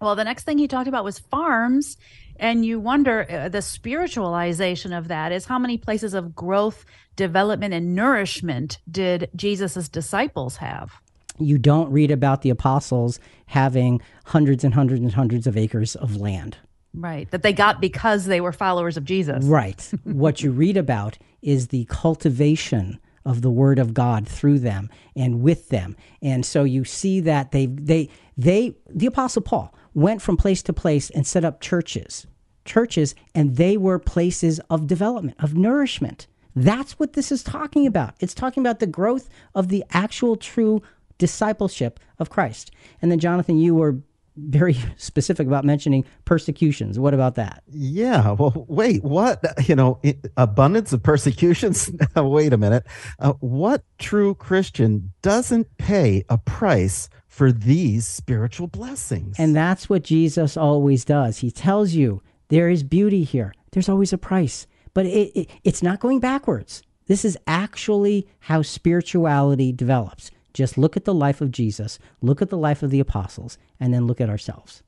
[0.00, 1.96] Well, the next thing he talked about was farms.
[2.36, 6.84] And you wonder uh, the spiritualization of that is how many places of growth,
[7.16, 11.00] development, and nourishment did Jesus' disciples have?
[11.38, 16.16] You don't read about the apostles having hundreds and hundreds and hundreds of acres of
[16.16, 16.58] land.
[16.94, 17.28] Right.
[17.30, 19.44] That they got because they were followers of Jesus.
[19.44, 19.90] Right.
[20.04, 25.42] what you read about is the cultivation of the word of God through them and
[25.42, 25.96] with them.
[26.22, 30.72] And so you see that they they they the apostle Paul went from place to
[30.72, 32.26] place and set up churches.
[32.64, 36.26] Churches and they were places of development, of nourishment.
[36.56, 38.14] That's what this is talking about.
[38.20, 40.82] It's talking about the growth of the actual true
[41.18, 42.70] discipleship of Christ.
[43.02, 43.98] And then Jonathan you were
[44.36, 46.98] very specific about mentioning persecutions.
[46.98, 47.62] What about that?
[47.68, 48.32] Yeah.
[48.32, 49.44] Well, wait, what?
[49.68, 50.00] You know,
[50.36, 51.90] abundance of persecutions?
[52.16, 52.86] wait a minute.
[53.18, 59.36] Uh, what true Christian doesn't pay a price for these spiritual blessings?
[59.38, 61.38] And that's what Jesus always does.
[61.38, 65.82] He tells you there is beauty here, there's always a price, but it, it, it's
[65.82, 66.82] not going backwards.
[67.06, 70.30] This is actually how spirituality develops.
[70.54, 73.92] Just look at the life of Jesus, look at the life of the apostles, and
[73.92, 74.82] then look at ourselves.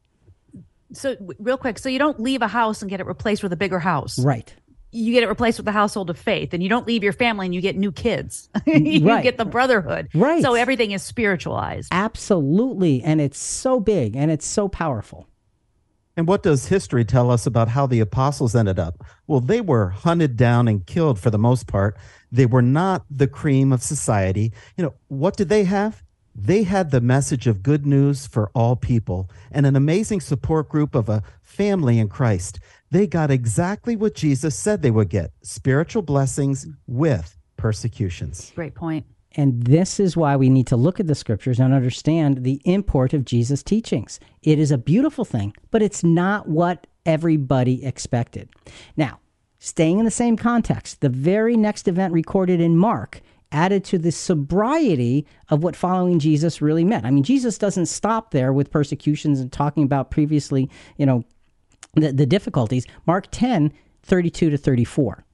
[0.92, 3.56] So, real quick, so you don't leave a house and get it replaced with a
[3.56, 4.18] bigger house.
[4.18, 4.54] Right.
[4.92, 7.46] You get it replaced with the household of faith, and you don't leave your family
[7.46, 8.48] and you get new kids.
[8.66, 9.22] you Right.
[9.24, 10.08] get the brotherhood.
[10.14, 10.40] Right.
[10.40, 11.88] So everything is spiritualized.
[11.90, 13.02] Absolutely.
[13.02, 15.26] And it's so big and it's so powerful.
[16.16, 19.04] And what does history tell us about how the apostles ended up?
[19.26, 21.96] Well, they were hunted down and killed for the most part.
[22.32, 24.52] They were not the cream of society.
[24.76, 26.02] You know, what did they have?
[26.34, 30.94] They had the message of good news for all people and an amazing support group
[30.94, 32.60] of a family in Christ.
[32.90, 38.52] They got exactly what Jesus said they would get spiritual blessings with persecutions.
[38.54, 39.06] Great point.
[39.36, 43.12] And this is why we need to look at the scriptures and understand the import
[43.12, 44.18] of Jesus' teachings.
[44.42, 48.48] It is a beautiful thing, but it's not what everybody expected.
[48.96, 49.20] Now,
[49.58, 53.20] staying in the same context, the very next event recorded in Mark
[53.52, 57.04] added to the sobriety of what following Jesus really meant.
[57.04, 61.24] I mean, Jesus doesn't stop there with persecutions and talking about previously, you know,
[61.94, 62.86] the, the difficulties.
[63.06, 63.72] Mark 10,
[64.02, 65.25] 32 to 34.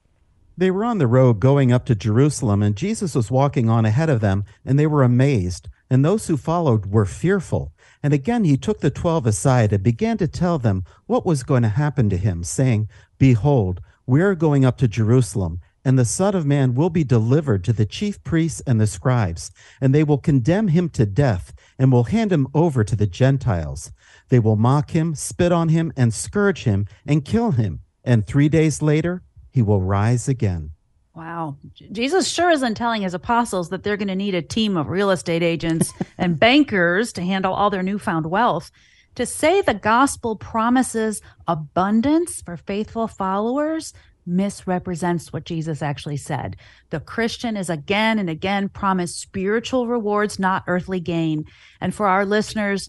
[0.62, 4.08] They were on the road going up to Jerusalem, and Jesus was walking on ahead
[4.08, 5.68] of them, and they were amazed.
[5.90, 7.72] And those who followed were fearful.
[8.00, 11.64] And again he took the twelve aside and began to tell them what was going
[11.64, 16.32] to happen to him, saying, Behold, we are going up to Jerusalem, and the Son
[16.36, 20.16] of Man will be delivered to the chief priests and the scribes, and they will
[20.16, 23.90] condemn him to death, and will hand him over to the Gentiles.
[24.28, 27.80] They will mock him, spit on him, and scourge him, and kill him.
[28.04, 30.70] And three days later, he will rise again.
[31.14, 31.58] Wow.
[31.92, 35.10] Jesus sure isn't telling his apostles that they're going to need a team of real
[35.10, 38.70] estate agents and bankers to handle all their newfound wealth.
[39.16, 43.92] To say the gospel promises abundance for faithful followers
[44.24, 46.56] misrepresents what Jesus actually said.
[46.88, 51.44] The Christian is again and again promised spiritual rewards, not earthly gain.
[51.78, 52.88] And for our listeners,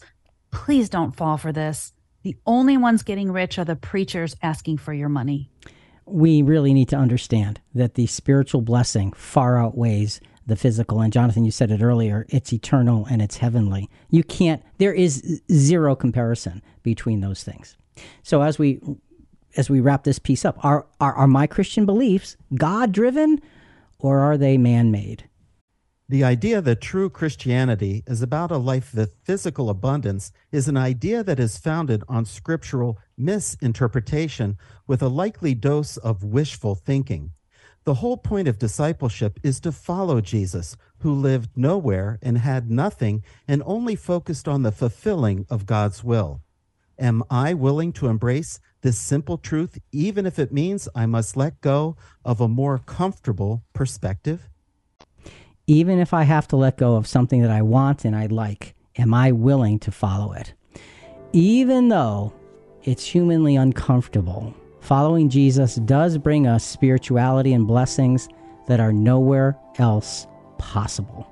[0.52, 1.91] please don't fall for this.
[2.21, 5.49] The only ones getting rich are the preachers asking for your money
[6.06, 11.02] we really need to understand that the spiritual blessing far outweighs the physical.
[11.02, 13.89] And Jonathan, you said it earlier, it's eternal and it's heavenly.
[14.10, 17.78] You can't, there is zero comparison between those things.
[18.24, 18.82] So as we
[19.56, 23.39] as we wrap this piece up, are are, are my Christian beliefs God driven
[24.00, 25.30] or are they man made?
[26.13, 31.23] The idea that true Christianity is about a life of physical abundance is an idea
[31.23, 37.32] that is founded on scriptural misinterpretation with a likely dose of wishful thinking.
[37.86, 43.23] The whole point of discipleship is to follow Jesus, who lived nowhere and had nothing
[43.47, 46.43] and only focused on the fulfilling of God's will.
[46.99, 51.60] Am I willing to embrace this simple truth, even if it means I must let
[51.62, 54.47] go of a more comfortable perspective?
[55.67, 58.76] Even if I have to let go of something that I want and I like,
[58.97, 60.54] am I willing to follow it?
[61.32, 62.34] Even though
[62.84, 68.28] it's humanly uncomfortable, following Jesus does bring us spirituality and blessings
[68.67, 71.28] that are nowhere else possible.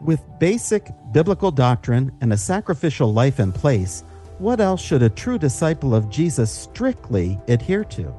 [0.00, 4.04] With basic biblical doctrine and a sacrificial life in place,
[4.38, 8.12] what else should a true disciple of Jesus strictly adhere to?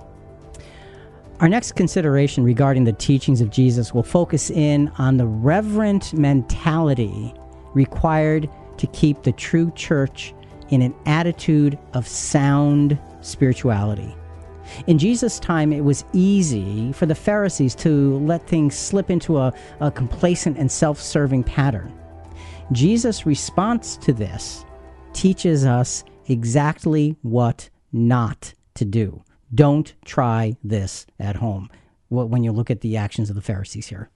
[1.43, 7.34] Our next consideration regarding the teachings of Jesus will focus in on the reverent mentality
[7.73, 10.34] required to keep the true church
[10.69, 14.15] in an attitude of sound spirituality.
[14.88, 19.53] In Jesus' time, it was easy for the Pharisees to let things slip into a,
[19.82, 21.93] a complacent and self serving pattern.
[22.71, 24.63] Jesus' response to this
[25.12, 29.21] teaches us exactly what not to do.
[29.54, 31.70] Don't try this at home
[32.10, 34.10] when you look at the actions of the Pharisees here.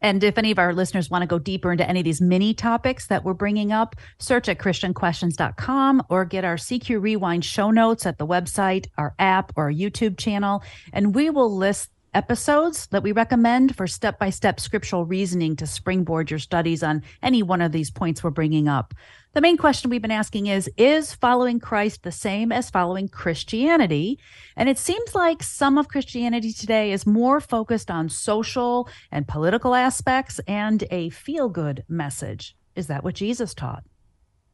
[0.00, 2.52] And if any of our listeners want to go deeper into any of these mini
[2.54, 8.06] topics that we're bringing up, search at ChristianQuestions.com or get our CQ Rewind show notes
[8.06, 10.62] at the website, our app, or our YouTube channel.
[10.92, 15.66] And we will list episodes that we recommend for step by step scriptural reasoning to
[15.66, 18.94] springboard your studies on any one of these points we're bringing up.
[19.34, 24.18] The main question we've been asking is Is following Christ the same as following Christianity?
[24.56, 29.74] And it seems like some of Christianity today is more focused on social and political
[29.74, 32.56] aspects and a feel good message.
[32.74, 33.84] Is that what Jesus taught?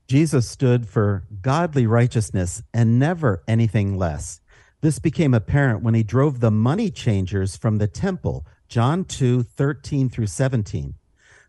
[0.06, 4.40] Jesus stood for godly righteousness and never anything less.
[4.84, 10.10] This became apparent when he drove the money changers from the temple, John 2 13
[10.10, 10.96] through 17.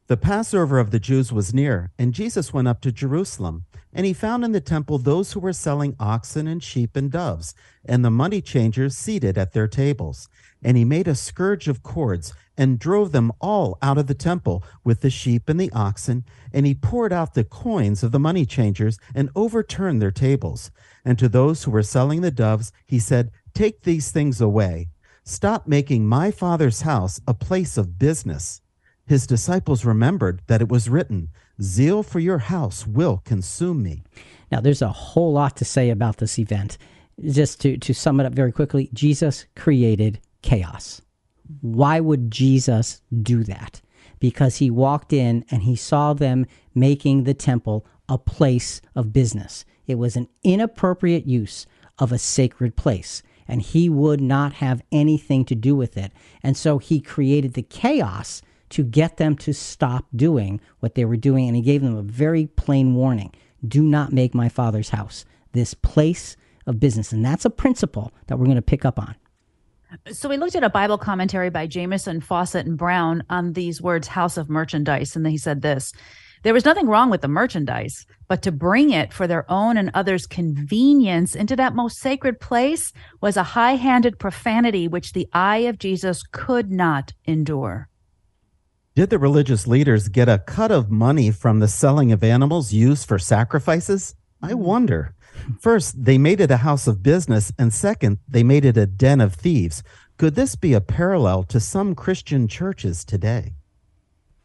[0.08, 3.66] The Passover of the Jews was near, and Jesus went up to Jerusalem.
[3.92, 7.54] And he found in the temple those who were selling oxen and sheep and doves,
[7.84, 10.30] and the money changers seated at their tables.
[10.64, 14.64] And he made a scourge of cords, and drove them all out of the temple
[14.84, 16.24] with the sheep and the oxen.
[16.54, 20.72] And he poured out the coins of the money changers, and overturned their tables.
[21.04, 24.90] And to those who were selling the doves, he said, Take these things away.
[25.24, 28.62] Stop making my father's house a place of business
[29.08, 31.30] his disciples remembered that it was written,
[31.62, 34.04] Zeal for your house will consume me.
[34.52, 36.78] Now, there's a whole lot to say about this event.
[37.24, 41.02] Just to, to sum it up very quickly, Jesus created chaos.
[41.62, 43.82] Why would Jesus do that?
[44.20, 49.66] Because he walked in and he saw them making the temple a place of business.
[49.88, 51.66] It was an inappropriate use
[52.00, 56.12] of a sacred place, and he would not have anything to do with it.
[56.42, 61.18] And so he created the chaos to get them to stop doing what they were
[61.18, 61.48] doing.
[61.48, 63.34] And he gave them a very plain warning
[63.66, 66.36] do not make my father's house this place
[66.68, 67.12] of business.
[67.12, 69.16] And that's a principle that we're going to pick up on.
[70.12, 74.08] So we looked at a Bible commentary by Jamieson, Fausset, and Brown on these words,
[74.08, 75.16] house of merchandise.
[75.16, 75.94] And he said this
[76.46, 79.90] there was nothing wrong with the merchandise, but to bring it for their own and
[79.96, 85.66] others' convenience into that most sacred place was a high handed profanity which the eye
[85.66, 87.90] of Jesus could not endure.
[88.94, 93.08] Did the religious leaders get a cut of money from the selling of animals used
[93.08, 94.14] for sacrifices?
[94.40, 94.60] I mm-hmm.
[94.60, 95.16] wonder.
[95.60, 99.22] First, they made it a house of business, and second, they made it a den
[99.22, 99.84] of thieves.
[100.18, 103.54] Could this be a parallel to some Christian churches today?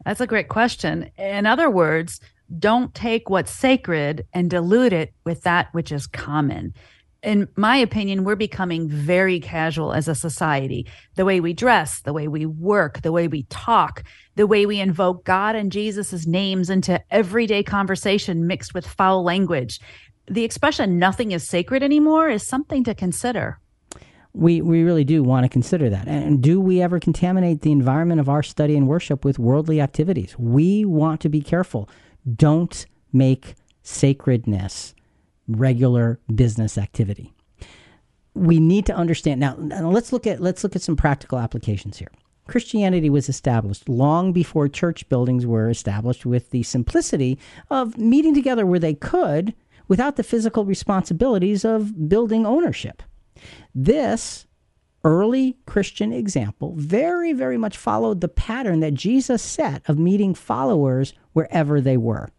[0.05, 1.11] That's a great question.
[1.17, 2.19] In other words,
[2.59, 6.73] don't take what's sacred and dilute it with that which is common.
[7.23, 10.87] In my opinion, we're becoming very casual as a society.
[11.15, 14.03] The way we dress, the way we work, the way we talk,
[14.35, 19.79] the way we invoke God and Jesus' names into everyday conversation mixed with foul language.
[20.31, 23.59] The expression nothing is sacred anymore is something to consider
[24.33, 26.07] we, we really do want to consider that.
[26.07, 30.37] And do we ever contaminate the environment of our study and worship with worldly activities?
[30.37, 31.89] We want to be careful.
[32.35, 34.93] Don't make sacredness
[35.47, 37.33] regular business activity.
[38.33, 42.11] We need to understand now, let's look at let's look at some practical applications here.
[42.47, 47.37] Christianity was established long before church buildings were established with the simplicity
[47.69, 49.53] of meeting together where they could
[49.91, 53.03] without the physical responsibilities of building ownership.
[53.75, 54.45] This
[55.03, 61.13] early Christian example very, very much followed the pattern that Jesus set of meeting followers
[61.33, 62.29] wherever they were.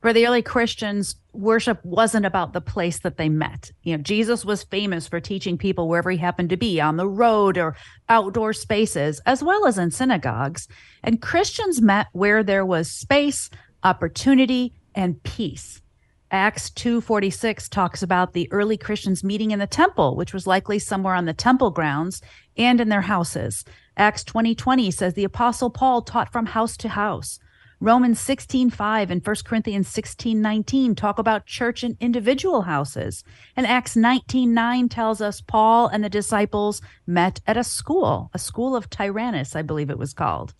[0.00, 3.70] For the early Christians, worship wasn't about the place that they met.
[3.82, 7.06] You know, Jesus was famous for teaching people wherever he happened to be, on the
[7.06, 7.76] road or
[8.08, 10.68] outdoor spaces, as well as in synagogues.
[11.02, 13.50] And Christians met where there was space,
[13.84, 15.81] opportunity, and peace.
[16.32, 21.14] Acts 2:46 talks about the early Christians meeting in the temple, which was likely somewhere
[21.14, 22.22] on the temple grounds
[22.56, 23.66] and in their houses.
[23.98, 27.38] Acts 20:20 20 says the apostle Paul taught from house to house.
[27.80, 33.24] Romans 16:5 and 1 Corinthians 16:19 talk about church and individual houses.
[33.54, 38.74] And Acts 19:9 tells us Paul and the disciples met at a school, a school
[38.74, 40.54] of Tyrannus, I believe it was called.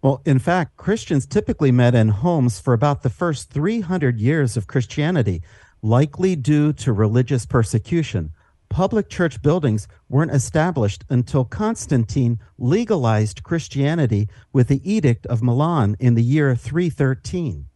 [0.00, 4.68] Well, in fact, Christians typically met in homes for about the first 300 years of
[4.68, 5.42] Christianity,
[5.82, 8.30] likely due to religious persecution.
[8.68, 16.14] Public church buildings weren't established until Constantine legalized Christianity with the Edict of Milan in
[16.14, 17.66] the year 313.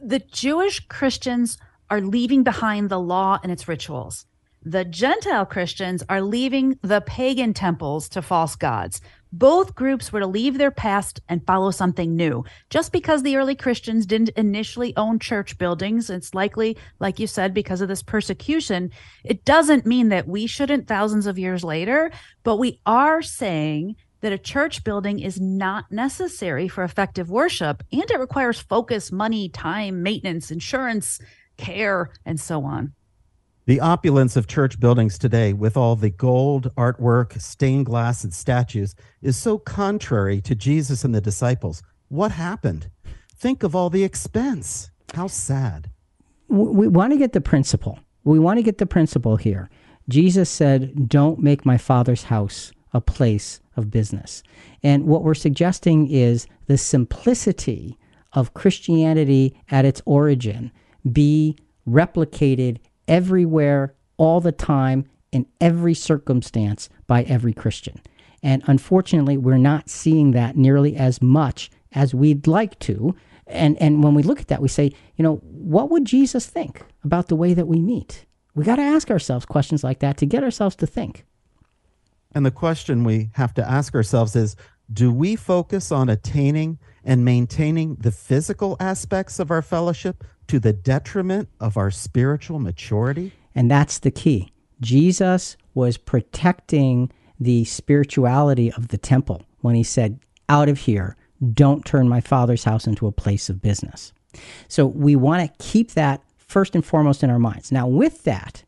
[0.00, 1.58] The Jewish Christians
[1.90, 4.24] are leaving behind the law and its rituals.
[4.64, 9.00] The Gentile Christians are leaving the pagan temples to false gods.
[9.32, 12.44] Both groups were to leave their past and follow something new.
[12.68, 17.54] Just because the early Christians didn't initially own church buildings, it's likely, like you said,
[17.54, 18.90] because of this persecution,
[19.24, 22.10] it doesn't mean that we shouldn't thousands of years later,
[22.42, 28.08] but we are saying that a church building is not necessary for effective worship and
[28.10, 31.18] it requires focus, money, time, maintenance, insurance,
[31.56, 32.92] care, and so on.
[33.64, 38.96] The opulence of church buildings today, with all the gold, artwork, stained glass, and statues,
[39.20, 41.80] is so contrary to Jesus and the disciples.
[42.08, 42.90] What happened?
[43.36, 44.90] Think of all the expense.
[45.14, 45.90] How sad.
[46.48, 48.00] We want to get the principle.
[48.24, 49.70] We want to get the principle here.
[50.08, 54.42] Jesus said, Don't make my Father's house a place of business.
[54.82, 57.96] And what we're suggesting is the simplicity
[58.32, 60.72] of Christianity at its origin
[61.12, 61.56] be
[61.88, 62.78] replicated
[63.08, 68.00] everywhere, all the time, in every circumstance by every Christian.
[68.42, 73.14] And unfortunately, we're not seeing that nearly as much as we'd like to.
[73.46, 76.84] And, and when we look at that, we say, you know, what would Jesus think
[77.04, 78.26] about the way that we meet?
[78.54, 81.24] We got to ask ourselves questions like that to get ourselves to think.
[82.34, 84.56] And the question we have to ask ourselves is
[84.92, 90.72] do we focus on attaining and maintaining the physical aspects of our fellowship to the
[90.72, 93.32] detriment of our spiritual maturity?
[93.54, 94.52] And that's the key.
[94.80, 101.16] Jesus was protecting the spirituality of the temple when he said, Out of here,
[101.54, 104.12] don't turn my father's house into a place of business.
[104.68, 107.72] So we want to keep that first and foremost in our minds.
[107.72, 108.62] Now, with that,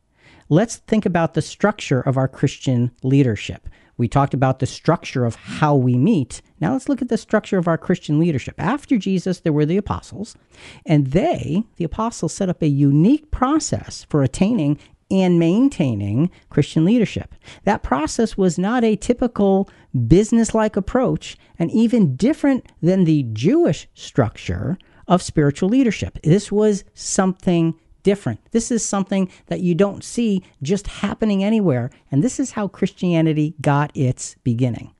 [0.48, 3.68] let's think about the structure of our Christian leadership.
[3.96, 6.42] We talked about the structure of how we meet.
[6.60, 8.54] Now let's look at the structure of our Christian leadership.
[8.58, 10.36] After Jesus, there were the apostles,
[10.84, 14.78] and they, the apostles, set up a unique process for attaining
[15.10, 17.34] and maintaining Christian leadership.
[17.64, 19.68] That process was not a typical
[20.08, 26.18] business like approach and even different than the Jewish structure of spiritual leadership.
[26.22, 27.74] This was something
[28.04, 28.38] different.
[28.52, 31.90] This is something that you don't see just happening anywhere.
[32.12, 34.94] And this is how Christianity got its beginning.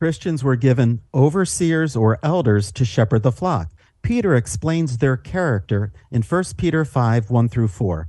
[0.00, 3.70] Christians were given overseers or elders to shepherd the flock.
[4.02, 8.08] Peter explains their character in 1 Peter 5 1 through 4.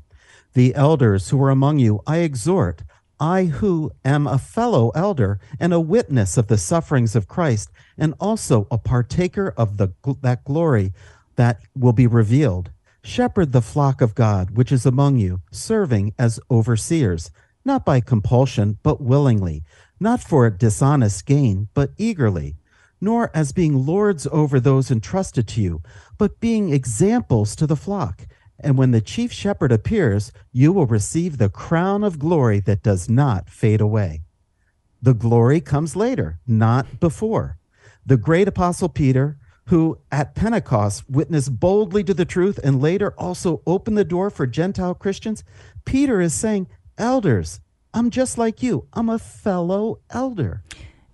[0.53, 2.83] The elders who are among you, I exhort,
[3.19, 8.13] I who am a fellow elder and a witness of the sufferings of Christ, and
[8.19, 10.93] also a partaker of the, that glory
[11.35, 12.71] that will be revealed.
[13.03, 17.31] Shepherd the flock of God which is among you, serving as overseers,
[17.65, 19.63] not by compulsion, but willingly,
[19.99, 22.55] not for dishonest gain, but eagerly,
[23.01, 25.81] nor as being lords over those entrusted to you,
[26.17, 28.27] but being examples to the flock.
[28.59, 33.09] And when the chief shepherd appears, you will receive the crown of glory that does
[33.09, 34.21] not fade away.
[35.01, 37.57] The glory comes later, not before.
[38.05, 39.37] The great apostle Peter,
[39.69, 44.47] who at Pentecost witnessed boldly to the truth and later also opened the door for
[44.47, 45.43] Gentile Christians,
[45.85, 46.67] Peter is saying,
[46.97, 47.59] Elders,
[47.93, 48.87] I'm just like you.
[48.93, 50.63] I'm a fellow elder.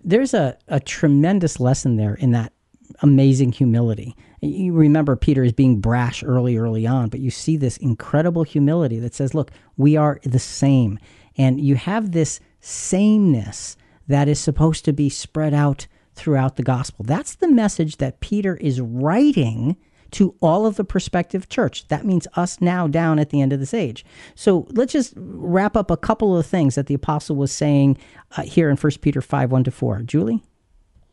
[0.02, 2.54] There's a, a tremendous lesson there in that
[3.02, 4.16] amazing humility.
[4.40, 8.98] You remember Peter is being brash early, early on, but you see this incredible humility
[9.00, 10.98] that says, look, we are the same.
[11.36, 13.76] And you have this sameness
[14.08, 15.86] that is supposed to be spread out
[16.16, 17.04] throughout the gospel.
[17.04, 19.76] That's the message that Peter is writing
[20.12, 21.86] to all of the prospective church.
[21.88, 24.04] That means us now down at the end of this age.
[24.34, 27.98] So let's just wrap up a couple of things that the apostle was saying
[28.36, 30.02] uh, here in 1 Peter 5 1 to 4.
[30.02, 30.42] Julie?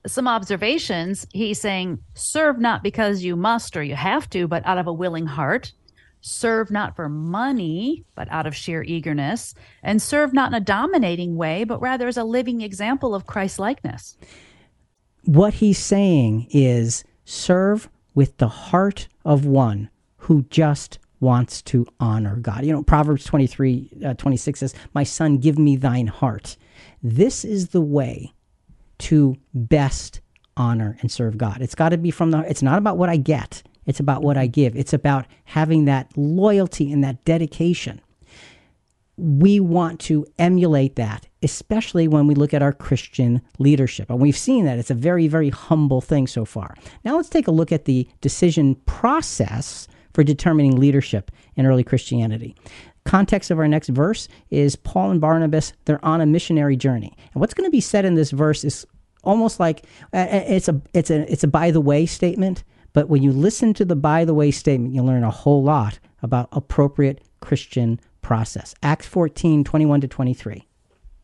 [0.05, 1.25] Some observations.
[1.31, 4.93] He's saying, serve not because you must or you have to, but out of a
[4.93, 5.71] willing heart.
[6.21, 9.53] Serve not for money, but out of sheer eagerness.
[9.81, 13.59] And serve not in a dominating way, but rather as a living example of Christ
[13.59, 14.17] likeness.
[15.25, 22.35] What he's saying is serve with the heart of one who just wants to honor
[22.35, 22.65] God.
[22.65, 26.57] You know, Proverbs 23 uh, 26 says, My son, give me thine heart.
[27.01, 28.33] This is the way
[28.99, 30.21] to best
[30.55, 31.61] honor and serve God.
[31.61, 34.37] It's got to be from the, it's not about what I get, it's about what
[34.37, 34.75] I give.
[34.75, 38.01] It's about having that loyalty and that dedication.
[39.17, 44.09] We want to emulate that especially when we look at our Christian leadership.
[44.09, 46.75] And we've seen that it's a very, very humble thing so far.
[47.03, 52.55] Now let's take a look at the decision process for determining leadership in early Christianity.
[53.05, 57.15] Context of our next verse is Paul and Barnabas, they're on a missionary journey.
[57.33, 58.85] And what's going to be said in this verse is
[59.23, 62.63] almost like it's a it's a it's a by the way statement,
[62.93, 65.99] but when you listen to the by the way statement, you learn a whole lot
[66.21, 68.73] about appropriate Christian process.
[68.83, 70.67] Acts 14, 21 to 23.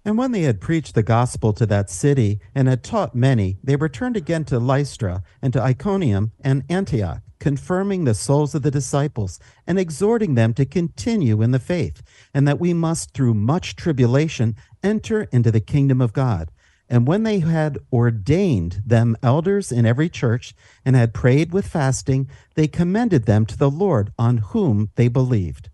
[0.06, 3.76] And when they had preached the gospel to that city and had taught many, they
[3.76, 9.40] returned again to Lystra and to Iconium and Antioch, confirming the souls of the disciples
[9.68, 12.02] and exhorting them to continue in the faith,
[12.34, 16.50] and that we must, through much tribulation, enter into the kingdom of God.
[16.90, 22.28] And when they had ordained them elders in every church and had prayed with fasting,
[22.56, 25.70] they commended them to the Lord on whom they believed.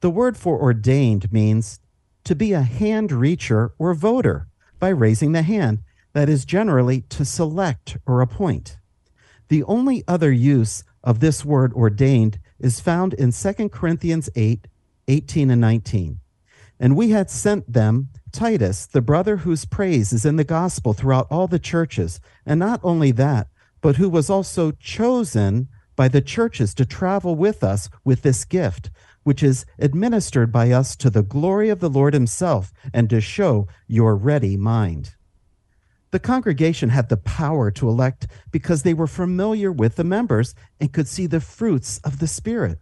[0.00, 1.80] The word for ordained means
[2.28, 4.46] to be a hand reacher or voter
[4.78, 5.78] by raising the hand,
[6.12, 8.76] that is generally to select or appoint.
[9.48, 14.68] The only other use of this word ordained is found in 2 Corinthians 8
[15.08, 16.18] 18 and 19.
[16.78, 21.28] And we had sent them Titus, the brother whose praise is in the gospel throughout
[21.30, 23.48] all the churches, and not only that,
[23.80, 28.90] but who was also chosen by the churches to travel with us with this gift,
[29.28, 33.68] which is administered by us to the glory of the Lord Himself and to show
[33.86, 35.16] your ready mind.
[36.12, 40.94] The congregation had the power to elect because they were familiar with the members and
[40.94, 42.78] could see the fruits of the Spirit.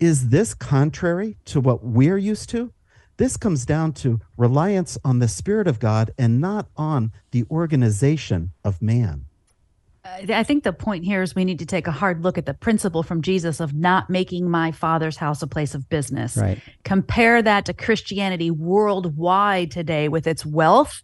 [0.00, 2.72] Is this contrary to what we're used to?
[3.16, 8.50] This comes down to reliance on the Spirit of God and not on the organization
[8.64, 9.25] of man.
[10.06, 12.46] Uh, I think the point here is we need to take a hard look at
[12.46, 16.36] the principle from Jesus of not making my father's house a place of business.
[16.36, 16.60] Right.
[16.84, 21.02] Compare that to Christianity worldwide today with its wealth,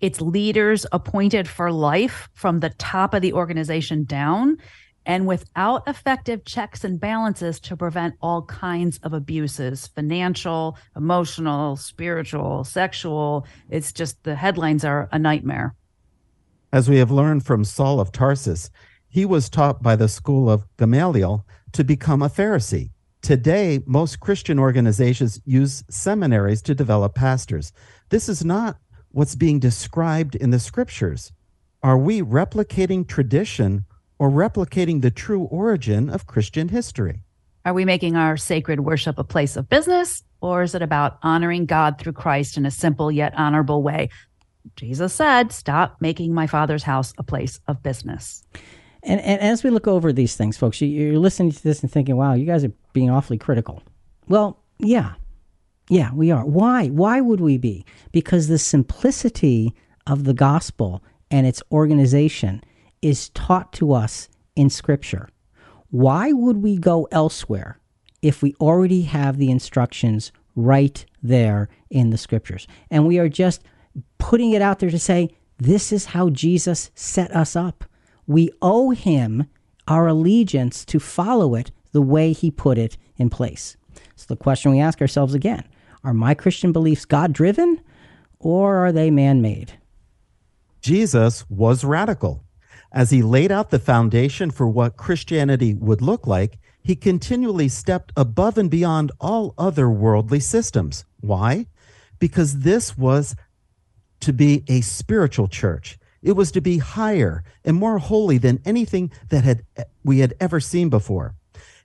[0.00, 4.58] its leaders appointed for life from the top of the organization down,
[5.06, 12.64] and without effective checks and balances to prevent all kinds of abuses financial, emotional, spiritual,
[12.64, 13.46] sexual.
[13.70, 15.74] It's just the headlines are a nightmare.
[16.76, 18.68] As we have learned from Saul of Tarsus,
[19.08, 22.90] he was taught by the school of Gamaliel to become a Pharisee.
[23.22, 27.72] Today, most Christian organizations use seminaries to develop pastors.
[28.10, 28.76] This is not
[29.08, 31.32] what's being described in the scriptures.
[31.82, 33.86] Are we replicating tradition
[34.18, 37.22] or replicating the true origin of Christian history?
[37.64, 41.64] Are we making our sacred worship a place of business, or is it about honoring
[41.64, 44.10] God through Christ in a simple yet honorable way?
[44.74, 48.44] Jesus said, Stop making my Father's house a place of business.
[49.06, 51.90] And, and as we look over these things, folks, you, you're listening to this and
[51.90, 53.82] thinking, wow, you guys are being awfully critical.
[54.28, 55.14] Well, yeah.
[55.88, 56.44] Yeah, we are.
[56.44, 56.88] Why?
[56.88, 57.84] Why would we be?
[58.10, 59.72] Because the simplicity
[60.08, 62.62] of the gospel and its organization
[63.00, 65.28] is taught to us in Scripture.
[65.90, 67.78] Why would we go elsewhere
[68.22, 72.66] if we already have the instructions right there in the Scriptures?
[72.90, 73.62] And we are just
[74.18, 77.84] putting it out there to say, this is how Jesus set us up.
[78.26, 79.46] We owe him
[79.88, 83.76] our allegiance to follow it the way he put it in place.
[84.16, 85.64] So the question we ask ourselves again
[86.04, 87.80] are my Christian beliefs God driven
[88.38, 89.78] or are they man made?
[90.80, 92.44] Jesus was radical.
[92.92, 98.12] As he laid out the foundation for what Christianity would look like, he continually stepped
[98.16, 101.04] above and beyond all other worldly systems.
[101.20, 101.66] Why?
[102.20, 103.34] Because this was
[104.26, 105.98] to be a spiritual church.
[106.20, 109.62] It was to be higher and more holy than anything that had
[110.02, 111.36] we had ever seen before.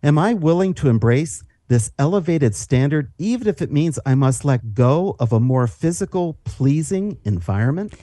[0.02, 4.74] Am I willing to embrace this elevated standard even if it means I must let
[4.74, 7.94] go of a more physical pleasing environment?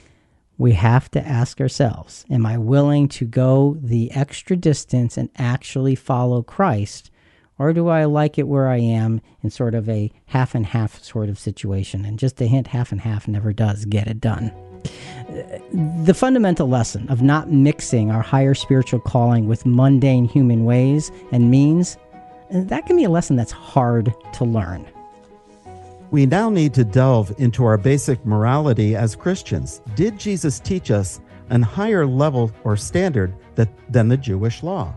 [0.57, 5.95] We have to ask ourselves, am I willing to go the extra distance and actually
[5.95, 7.11] follow Christ
[7.59, 11.03] or do I like it where I am in sort of a half and half
[11.03, 12.05] sort of situation?
[12.05, 14.51] And just a hint, half and half never does get it done.
[16.05, 21.51] The fundamental lesson of not mixing our higher spiritual calling with mundane human ways and
[21.51, 21.97] means,
[22.49, 24.87] that can be a lesson that's hard to learn.
[26.11, 29.81] We now need to delve into our basic morality as Christians.
[29.95, 34.93] Did Jesus teach us an higher level or standard that, than the Jewish law?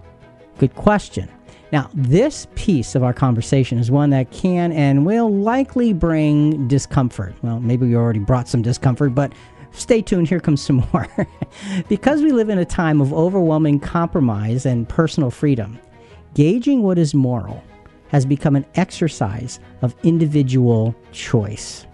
[0.59, 1.29] Good question.
[1.73, 7.35] Now, this piece of our conversation is one that can and will likely bring discomfort.
[7.41, 9.33] Well, maybe we already brought some discomfort, but
[9.71, 11.09] stay tuned, here comes some more.
[11.89, 15.79] because we live in a time of overwhelming compromise and personal freedom,
[16.35, 17.65] gauging what is moral
[18.09, 21.87] has become an exercise of individual choice.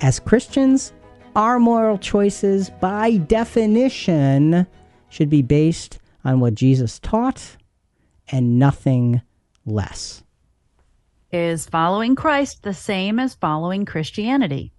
[0.00, 0.92] As Christians,
[1.36, 4.66] our moral choices, by definition,
[5.10, 7.55] should be based on what Jesus taught
[8.28, 9.22] and nothing
[9.64, 10.22] less.
[11.32, 14.72] Is following Christ the same as following Christianity?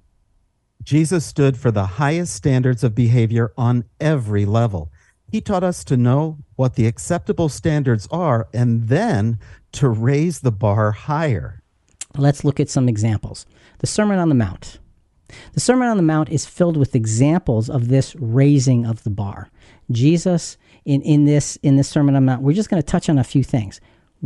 [0.84, 4.92] Jesus stood for the highest standards of behavior on every level.
[5.30, 9.40] He taught us to know what the acceptable standards are and then
[9.74, 11.62] to raise the bar higher.
[12.16, 13.46] Let's look at some examples.
[13.80, 14.80] The Sermon on the Mount.
[15.54, 19.50] The Sermon on the Mount is filled with examples of this raising of the bar.
[19.92, 20.58] Jesus
[20.88, 23.20] in, in this in this Sermon on the Mount, we're just going to touch on
[23.20, 23.82] a few things.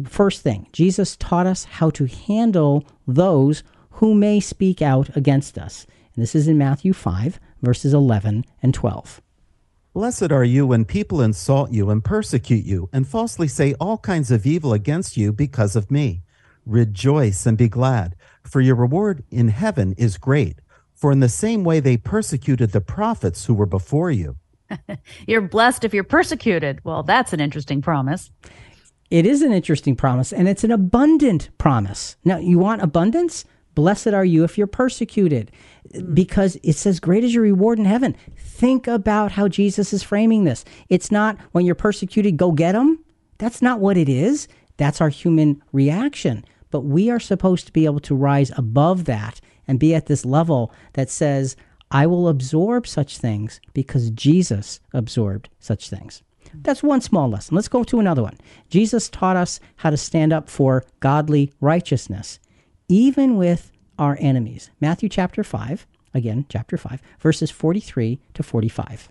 [0.07, 5.87] First thing, Jesus taught us how to handle those who may speak out against us.
[6.15, 9.21] And this is in Matthew 5, verses 11 and 12.
[9.93, 14.29] Blessed are you when people insult you and persecute you and falsely say all kinds
[14.29, 16.21] of evil against you because of me.
[16.65, 20.59] Rejoice and be glad, for your reward in heaven is great.
[20.93, 24.37] For in the same way they persecuted the prophets who were before you.
[25.27, 26.79] you're blessed if you're persecuted.
[26.83, 28.31] Well, that's an interesting promise.
[29.09, 32.15] It is an interesting promise, and it's an abundant promise.
[32.23, 33.43] Now, you want abundance?
[33.75, 35.51] Blessed are you if you're persecuted,
[35.93, 36.15] mm.
[36.15, 38.15] because it says, Great is your reward in heaven.
[38.37, 40.63] Think about how Jesus is framing this.
[40.89, 43.03] It's not when you're persecuted, go get them.
[43.37, 44.47] That's not what it is.
[44.77, 46.45] That's our human reaction.
[46.69, 50.25] But we are supposed to be able to rise above that and be at this
[50.25, 51.55] level that says,
[51.91, 56.23] I will absorb such things because Jesus absorbed such things.
[56.53, 57.55] That's one small lesson.
[57.55, 58.37] Let's go to another one.
[58.69, 62.39] Jesus taught us how to stand up for godly righteousness,
[62.87, 64.69] even with our enemies.
[64.79, 69.09] Matthew chapter 5, again, chapter 5, verses 43 to 45.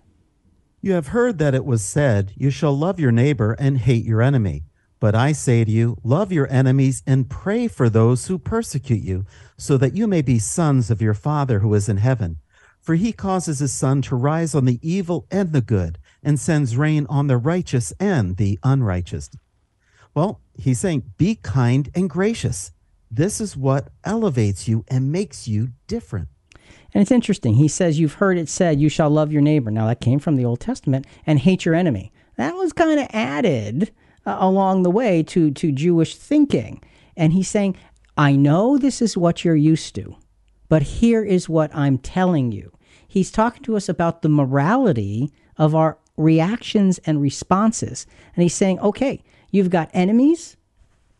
[0.81, 4.21] You have heard that it was said, You shall love your neighbor and hate your
[4.21, 4.63] enemy.
[4.99, 9.25] But I say to you, love your enemies and pray for those who persecute you,
[9.57, 12.37] so that you may be sons of your Father who is in heaven.
[12.81, 16.75] For he causes his sun to rise on the evil and the good, and sends
[16.75, 19.29] rain on the righteous and the unrighteous.
[20.13, 22.71] Well, he's saying, be kind and gracious.
[23.09, 26.27] This is what elevates you and makes you different.
[26.93, 27.55] And it's interesting.
[27.55, 29.71] He says, You've heard it said, you shall love your neighbor.
[29.71, 32.11] Now, that came from the Old Testament, and hate your enemy.
[32.37, 33.91] That was kind of added
[34.25, 36.81] uh, along the way to, to Jewish thinking.
[37.15, 37.77] And he's saying,
[38.17, 40.15] I know this is what you're used to.
[40.71, 42.71] But here is what I'm telling you.
[43.05, 48.07] He's talking to us about the morality of our reactions and responses.
[48.33, 50.55] And he's saying, okay, you've got enemies,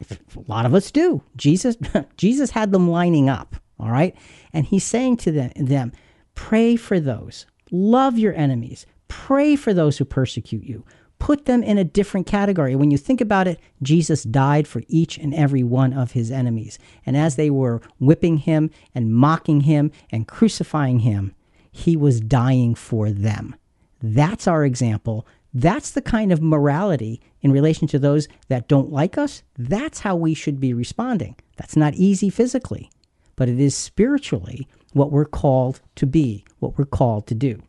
[0.10, 1.22] A lot of us do.
[1.36, 1.76] Jesus,
[2.16, 3.58] Jesus had them lining up.
[3.78, 4.16] All right.
[4.54, 5.92] And he's saying to them,
[6.34, 10.86] pray for those, love your enemies, pray for those who persecute you,
[11.22, 12.76] put them in a different category.
[12.76, 16.80] When you think about it, Jesus died for each and every one of his enemies.
[17.06, 21.36] And as they were whipping him and mocking him and crucifying him,
[21.72, 23.56] he was dying for them.
[24.02, 25.28] That's our example.
[25.54, 29.44] That's the kind of morality in relation to those that don't like us.
[29.60, 31.36] That's how we should be responding.
[31.56, 32.90] That's not easy physically,
[33.36, 37.62] but it is spiritually what we're called to be, what we're called to do.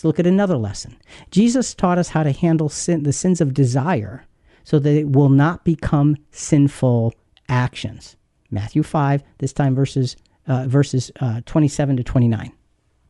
[0.00, 0.96] Let's look at another lesson.
[1.30, 4.24] Jesus taught us how to handle sin, the sins of desire
[4.64, 7.12] so that it will not become sinful
[7.50, 8.16] actions.
[8.50, 12.50] Matthew 5, this time verses, uh, verses uh, 27 to 29.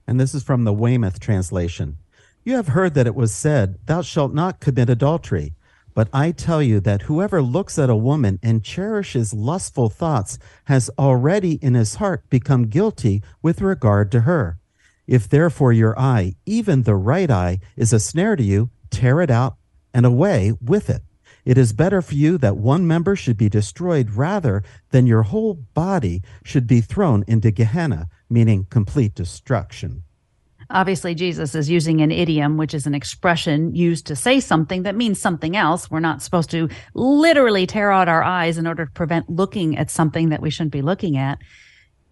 [0.08, 1.98] And this is from the Weymouth translation.
[2.42, 5.54] You have heard that it was said, Thou shalt not commit adultery.
[5.94, 10.90] But I tell you that whoever looks at a woman and cherishes lustful thoughts has
[10.98, 14.59] already in his heart become guilty with regard to her.
[15.10, 19.28] If therefore your eye, even the right eye, is a snare to you, tear it
[19.28, 19.56] out
[19.92, 21.02] and away with it.
[21.44, 25.54] It is better for you that one member should be destroyed rather than your whole
[25.54, 30.04] body should be thrown into Gehenna, meaning complete destruction.
[30.70, 34.94] Obviously, Jesus is using an idiom, which is an expression used to say something that
[34.94, 35.90] means something else.
[35.90, 39.90] We're not supposed to literally tear out our eyes in order to prevent looking at
[39.90, 41.40] something that we shouldn't be looking at.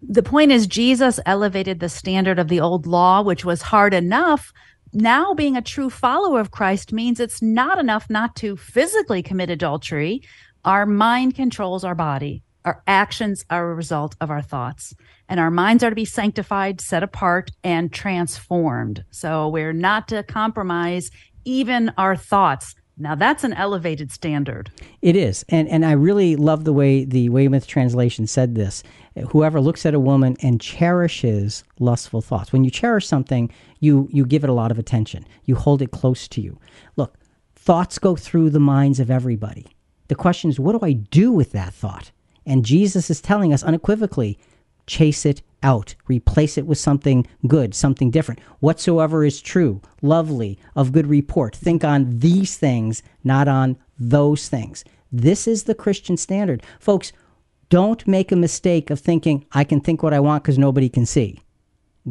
[0.01, 4.53] The point is, Jesus elevated the standard of the old law, which was hard enough.
[4.93, 9.49] Now, being a true follower of Christ means it's not enough not to physically commit
[9.49, 10.21] adultery.
[10.65, 12.43] Our mind controls our body.
[12.65, 14.93] Our actions are a result of our thoughts
[15.29, 19.03] and our minds are to be sanctified, set apart, and transformed.
[19.11, 21.11] So we're not to compromise
[21.45, 22.75] even our thoughts.
[22.97, 24.71] Now that's an elevated standard.
[25.01, 25.45] It is.
[25.47, 28.83] And and I really love the way the Weymouth translation said this.
[29.29, 32.53] Whoever looks at a woman and cherishes lustful thoughts.
[32.53, 35.25] When you cherish something, you you give it a lot of attention.
[35.45, 36.59] You hold it close to you.
[36.95, 37.17] Look,
[37.55, 39.67] thoughts go through the minds of everybody.
[40.07, 42.11] The question is, what do I do with that thought?
[42.45, 44.39] And Jesus is telling us unequivocally,
[44.87, 48.39] chase it out, replace it with something good, something different.
[48.59, 51.55] Whatsoever is true, lovely, of good report.
[51.55, 54.83] Think on these things, not on those things.
[55.11, 56.63] This is the Christian standard.
[56.79, 57.11] Folks,
[57.69, 61.05] don't make a mistake of thinking, I can think what I want because nobody can
[61.05, 61.39] see.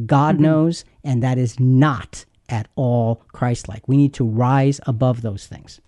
[0.07, 0.45] God mm-hmm.
[0.45, 3.87] knows, and that is not at all Christ like.
[3.89, 5.81] We need to rise above those things.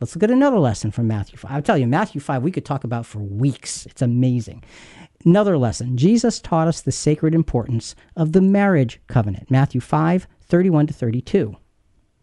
[0.00, 1.50] Let's look at another lesson from Matthew 5.
[1.50, 3.86] I'll tell you, Matthew 5, we could talk about for weeks.
[3.86, 4.64] It's amazing.
[5.24, 9.50] Another lesson Jesus taught us the sacred importance of the marriage covenant.
[9.50, 11.56] Matthew 5 31 to 32.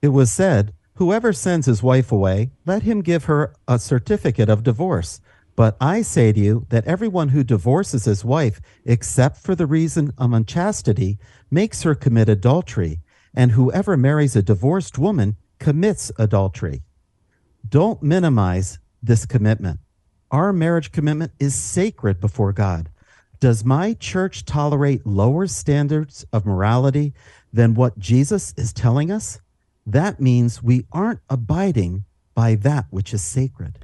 [0.02, 4.64] It was said, Whoever sends his wife away, let him give her a certificate of
[4.64, 5.22] divorce.
[5.60, 10.14] But I say to you that everyone who divorces his wife, except for the reason
[10.18, 11.20] of unchastity,
[11.52, 13.02] makes her commit adultery.
[13.36, 16.84] And whoever marries a divorced woman commits adultery.
[17.68, 19.82] Don't minimize this commitment.
[20.32, 22.88] Our marriage commitment is sacred before God.
[23.42, 27.14] Does my church tolerate lower standards of morality
[27.52, 29.42] than what Jesus is telling us?
[29.86, 33.78] That means we aren't abiding by that which is sacred.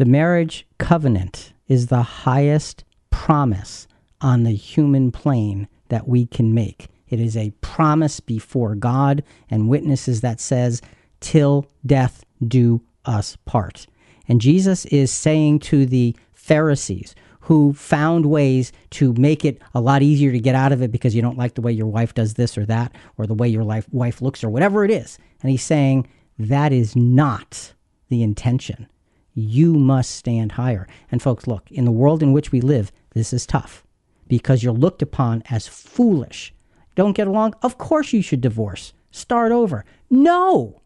[0.00, 3.86] The marriage covenant is the highest promise
[4.22, 6.88] on the human plane that we can make.
[7.10, 10.80] It is a promise before God and witnesses that says,
[11.20, 13.86] till death do us part.
[14.26, 20.00] And Jesus is saying to the Pharisees who found ways to make it a lot
[20.00, 22.32] easier to get out of it because you don't like the way your wife does
[22.32, 25.18] this or that, or the way your life, wife looks, or whatever it is.
[25.42, 27.74] And he's saying that is not
[28.08, 28.86] the intention.
[29.34, 30.86] You must stand higher.
[31.10, 33.84] And folks, look, in the world in which we live, this is tough
[34.28, 36.54] because you're looked upon as foolish.
[36.94, 37.54] Don't get along?
[37.62, 38.92] Of course you should divorce.
[39.10, 39.84] Start over.
[40.08, 40.82] No,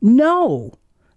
[0.00, 0.72] no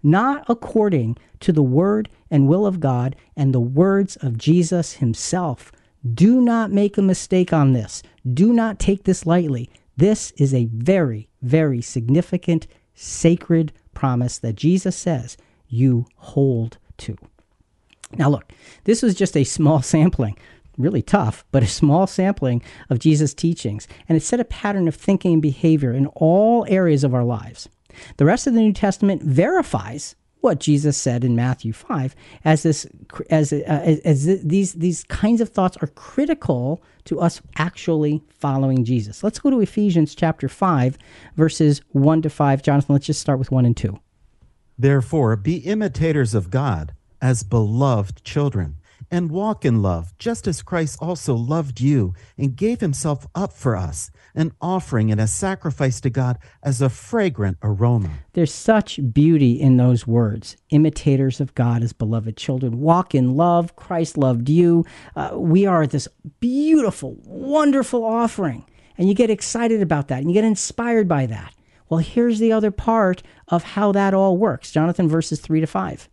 [0.06, 5.72] not according to the word and will of God and the words of Jesus himself.
[6.14, 8.04] Do not make a mistake on this.
[8.32, 9.68] Do not take this lightly.
[9.98, 15.38] This is a very, very significant, sacred promise that Jesus says
[15.68, 17.18] you hold to.
[18.14, 18.52] Now, look,
[18.84, 20.38] this was just a small sampling,
[20.78, 24.96] really tough, but a small sampling of Jesus' teachings, and it set a pattern of
[24.96, 27.70] thinking and behavior in all areas of our lives.
[28.18, 32.86] The rest of the New Testament verifies what Jesus said in Matthew 5 as this
[33.32, 38.86] as uh, as, as these these kinds of thoughts are critical to us actually following
[38.86, 39.24] Jesus.
[39.24, 41.00] Let's go to Ephesians chapter 5
[41.36, 42.62] verses 1 to 5.
[42.62, 44.00] Jonathan, let's just start with 1 and 2.
[44.78, 48.78] Therefore, be imitators of God as beloved children
[49.12, 53.76] and walk in love, just as Christ also loved you and gave himself up for
[53.76, 58.10] us, an offering and a sacrifice to God as a fragrant aroma.
[58.34, 60.58] There's such beauty in those words.
[60.70, 62.82] Imitators of God as beloved children.
[62.82, 63.76] Walk in love.
[63.76, 64.86] Christ loved you.
[65.16, 66.08] Uh, we are this
[66.40, 68.66] beautiful, wonderful offering.
[68.98, 71.54] And you get excited about that and you get inspired by that.
[71.90, 74.72] Well, here's the other part of how that all works.
[74.72, 76.10] Jonathan, verses 3 to 5.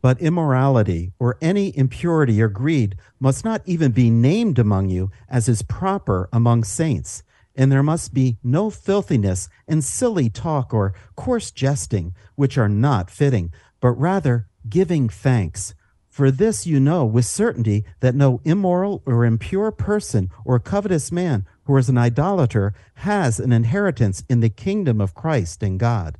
[0.00, 5.48] But immorality or any impurity or greed must not even be named among you as
[5.48, 7.22] is proper among saints.
[7.54, 13.10] And there must be no filthiness and silly talk or coarse jesting, which are not
[13.10, 15.74] fitting, but rather giving thanks.
[16.08, 21.46] For this you know with certainty that no immoral or impure person or covetous man
[21.64, 26.18] who is an idolater has an inheritance in the kingdom of Christ and God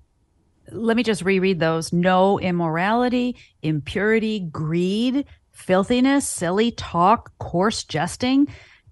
[0.72, 8.48] let me just reread those no immorality, impurity, greed, filthiness, silly talk, coarse jesting.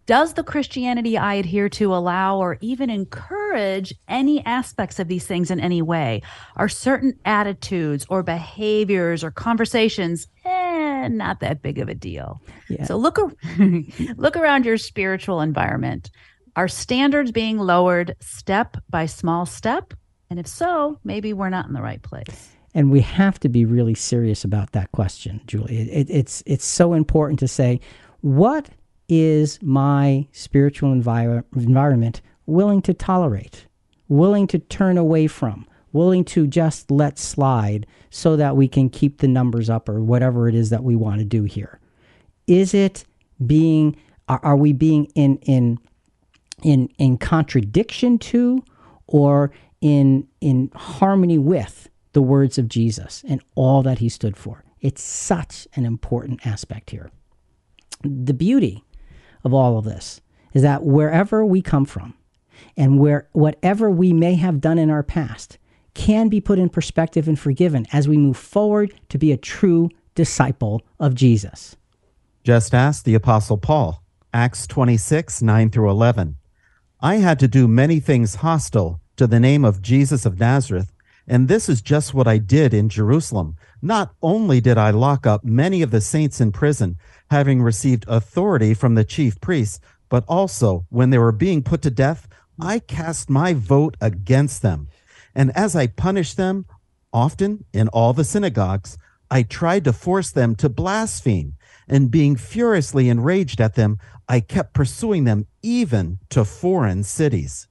[0.07, 5.53] Does the Christianity I adhere to allow or even encourage any aspects of these things
[5.53, 6.23] in any way?
[6.57, 12.43] Are certain attitudes or behaviors or conversations eh, not that big of a deal?
[12.69, 12.87] Yeah.
[12.87, 13.19] So look,
[14.17, 16.11] look around your spiritual environment.
[16.57, 19.95] Are standards being lowered step by small step?
[20.29, 22.51] And if so, maybe we're not in the right place.
[22.75, 25.91] And we have to be really serious about that question, Julie.
[25.91, 27.81] It, it's it's so important to say,
[28.21, 28.69] what
[29.09, 33.67] is my spiritual envir- environment willing to tolerate,
[34.09, 39.19] willing to turn away from, willing to just let slide, so that we can keep
[39.19, 41.81] the numbers up or whatever it is that we want to do here?
[42.47, 43.05] Is it
[43.45, 43.97] being?
[44.29, 45.81] Are, are we being in in
[46.63, 48.63] in in contradiction to,
[49.07, 49.51] or
[49.81, 54.65] in in harmony with the words of Jesus and all that he stood for.
[54.81, 57.11] It's such an important aspect here.
[58.03, 58.85] The beauty
[59.45, 60.21] of all of this
[60.53, 62.15] is that wherever we come from
[62.77, 65.59] and where whatever we may have done in our past
[65.95, 69.89] can be put in perspective and forgiven as we move forward to be a true
[70.15, 71.77] disciple of Jesus.
[72.43, 74.03] Just ask the apostle Paul,
[74.33, 76.37] Acts 26, 9 through 11.
[77.03, 80.93] I had to do many things hostile to the name of Jesus of Nazareth.
[81.27, 83.57] And this is just what I did in Jerusalem.
[83.81, 86.99] Not only did I lock up many of the saints in prison,
[87.31, 89.81] having received authority from the chief priests,
[90.11, 92.29] but also when they were being put to death,
[92.61, 94.89] I cast my vote against them.
[95.35, 96.67] And as I punished them,
[97.15, 98.99] often in all the synagogues,
[99.31, 101.55] I tried to force them to blaspheme.
[101.89, 103.99] And being furiously enraged at them,
[104.31, 107.67] I kept pursuing them even to foreign cities.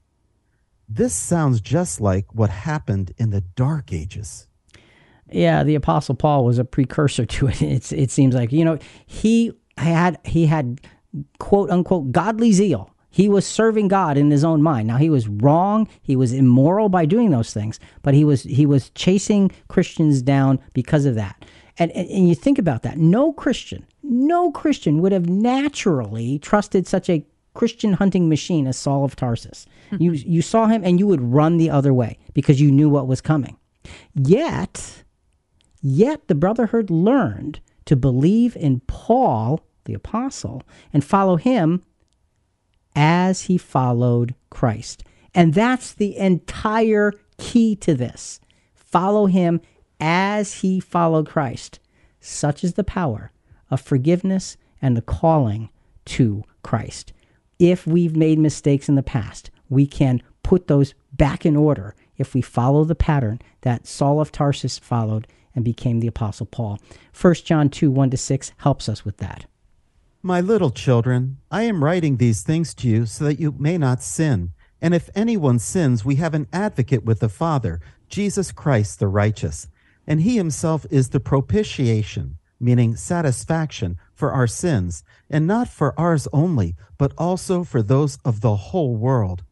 [0.90, 4.48] This sounds just like what happened in the Dark Ages.
[5.32, 7.62] Yeah, the Apostle Paul was a precursor to it.
[7.76, 10.82] It's, it seems like you know he had he had
[11.40, 12.94] quote unquote godly zeal.
[13.10, 14.86] He was serving God in his own mind.
[14.86, 15.88] Now he was wrong.
[16.02, 20.60] He was immoral by doing those things, but he was he was chasing Christians down
[20.74, 21.46] because of that.
[21.78, 22.98] And, and, and you think about that.
[22.98, 29.04] No Christian, no Christian would have naturally trusted such a Christian hunting machine as Saul
[29.04, 29.66] of Tarsus.
[29.92, 30.04] Mm-hmm.
[30.04, 33.08] You you saw him and you would run the other way because you knew what
[33.08, 33.58] was coming.
[34.14, 35.04] Yet,
[35.82, 41.84] yet the brotherhood learned to believe in Paul, the apostle, and follow him
[42.96, 45.04] as he followed Christ.
[45.34, 48.40] And that's the entire key to this.
[48.74, 49.62] Follow him
[50.00, 51.80] as he followed Christ.
[52.20, 53.32] Such is the power
[53.70, 55.70] of forgiveness and the calling
[56.06, 57.14] to Christ
[57.60, 62.34] if we've made mistakes in the past, we can put those back in order if
[62.34, 66.80] we follow the pattern that Saul of Tarsus followed and became the Apostle Paul.
[67.20, 69.46] 1 John 2 1 to 6 helps us with that.
[70.22, 74.02] My little children, I am writing these things to you so that you may not
[74.02, 74.52] sin.
[74.82, 79.68] And if anyone sins, we have an advocate with the Father, Jesus Christ the righteous.
[80.08, 86.28] And he himself is the propitiation, meaning satisfaction for our sins, and not for ours
[86.34, 89.44] only, but also for those of the whole world.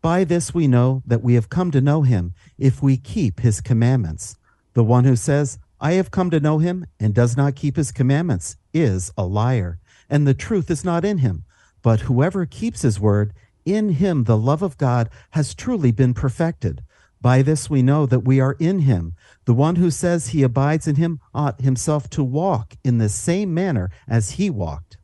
[0.00, 3.60] By this we know that we have come to know him, if we keep his
[3.60, 4.36] commandments.
[4.74, 7.92] The one who says, I have come to know him, and does not keep his
[7.92, 11.44] commandments, is a liar, and the truth is not in him.
[11.82, 13.34] But whoever keeps his word,
[13.64, 16.82] in him the love of God has truly been perfected.
[17.24, 19.14] By this we know that we are in him.
[19.46, 23.54] The one who says he abides in him ought himself to walk in the same
[23.54, 24.98] manner as he walked.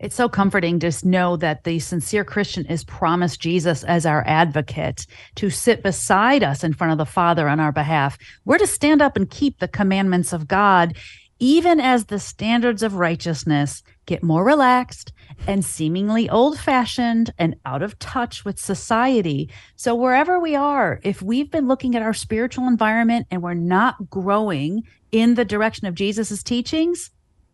[0.00, 5.06] It's so comforting to know that the sincere Christian is promised Jesus as our advocate
[5.34, 8.16] to sit beside us in front of the Father on our behalf.
[8.46, 10.96] We're to stand up and keep the commandments of God
[11.38, 15.12] even as the standards of righteousness get more relaxed
[15.46, 19.50] and seemingly old fashioned and out of touch with society.
[19.76, 24.10] So, wherever we are, if we've been looking at our spiritual environment and we're not
[24.10, 27.10] growing in the direction of Jesus' teachings,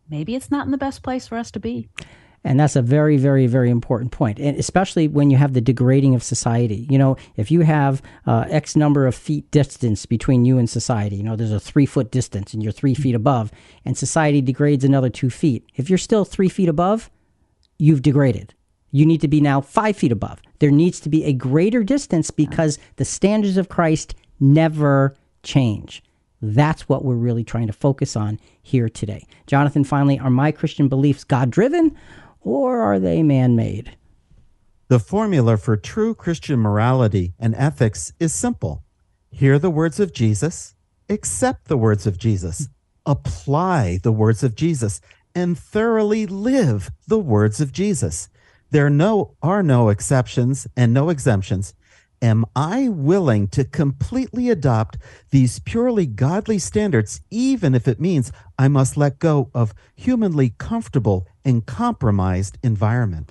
[0.08, 1.88] maybe it's not in the best place for us to be.
[2.44, 6.14] And that's a very, very, very important point, and especially when you have the degrading
[6.14, 6.86] of society.
[6.88, 11.16] You know, if you have uh, X number of feet distance between you and society,
[11.16, 13.50] you know, there's a three foot distance and you're three feet above,
[13.84, 15.66] and society degrades another two feet.
[15.74, 17.10] If you're still three feet above,
[17.78, 18.54] you've degraded.
[18.90, 20.40] You need to be now five feet above.
[20.58, 26.02] There needs to be a greater distance because the standards of Christ never change.
[26.40, 29.26] That's what we're really trying to focus on here today.
[29.46, 31.96] Jonathan, finally, are my Christian beliefs God driven
[32.40, 33.96] or are they man made?
[34.88, 38.84] The formula for true Christian morality and ethics is simple
[39.30, 40.74] hear the words of Jesus,
[41.10, 42.68] accept the words of Jesus,
[43.04, 45.00] apply the words of Jesus,
[45.38, 48.28] and thoroughly live the words of Jesus.
[48.72, 51.74] There no, are no exceptions and no exemptions.
[52.20, 54.98] Am I willing to completely adopt
[55.30, 61.28] these purely godly standards, even if it means I must let go of humanly comfortable
[61.44, 63.30] and compromised environment?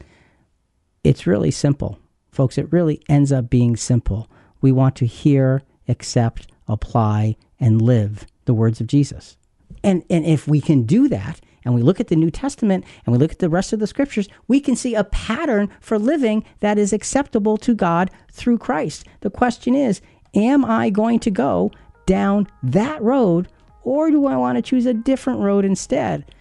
[1.04, 2.00] It's really simple,
[2.32, 2.58] folks.
[2.58, 4.30] It really ends up being simple.
[4.62, 9.36] We want to hear, accept, apply, and live the words of Jesus.
[9.84, 13.12] And, and if we can do that, and we look at the New Testament and
[13.12, 16.46] we look at the rest of the scriptures, we can see a pattern for living
[16.62, 19.04] that is acceptable to God through Christ.
[19.20, 20.00] The question is,
[20.34, 21.74] am I going to go
[22.06, 23.50] down that road
[23.84, 26.34] or do I want to choose a different road instead?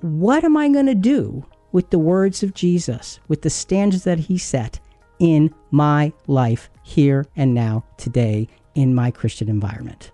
[0.00, 4.18] What am I going to do with the words of Jesus, with the standards that
[4.18, 4.80] he set
[5.20, 10.10] in my life here and now, today, in my Christian environment?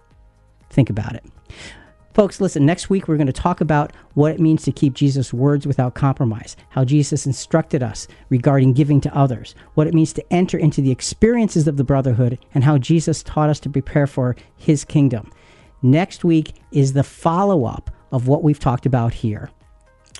[0.69, 1.25] Think about it.
[2.13, 5.33] Folks, listen, next week we're going to talk about what it means to keep Jesus'
[5.33, 10.33] words without compromise, how Jesus instructed us regarding giving to others, what it means to
[10.33, 14.35] enter into the experiences of the brotherhood, and how Jesus taught us to prepare for
[14.57, 15.31] his kingdom.
[15.83, 19.49] Next week is the follow up of what we've talked about here.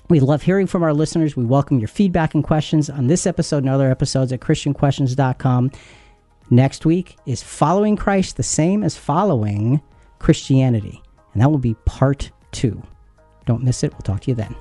[0.09, 1.35] We love hearing from our listeners.
[1.35, 5.71] We welcome your feedback and questions on this episode and other episodes at ChristianQuestions.com.
[6.49, 9.81] Next week is following Christ the same as following
[10.19, 11.01] Christianity
[11.33, 12.81] and that will be part two.
[13.45, 13.91] Don't miss it.
[13.93, 14.55] We'll talk to you then.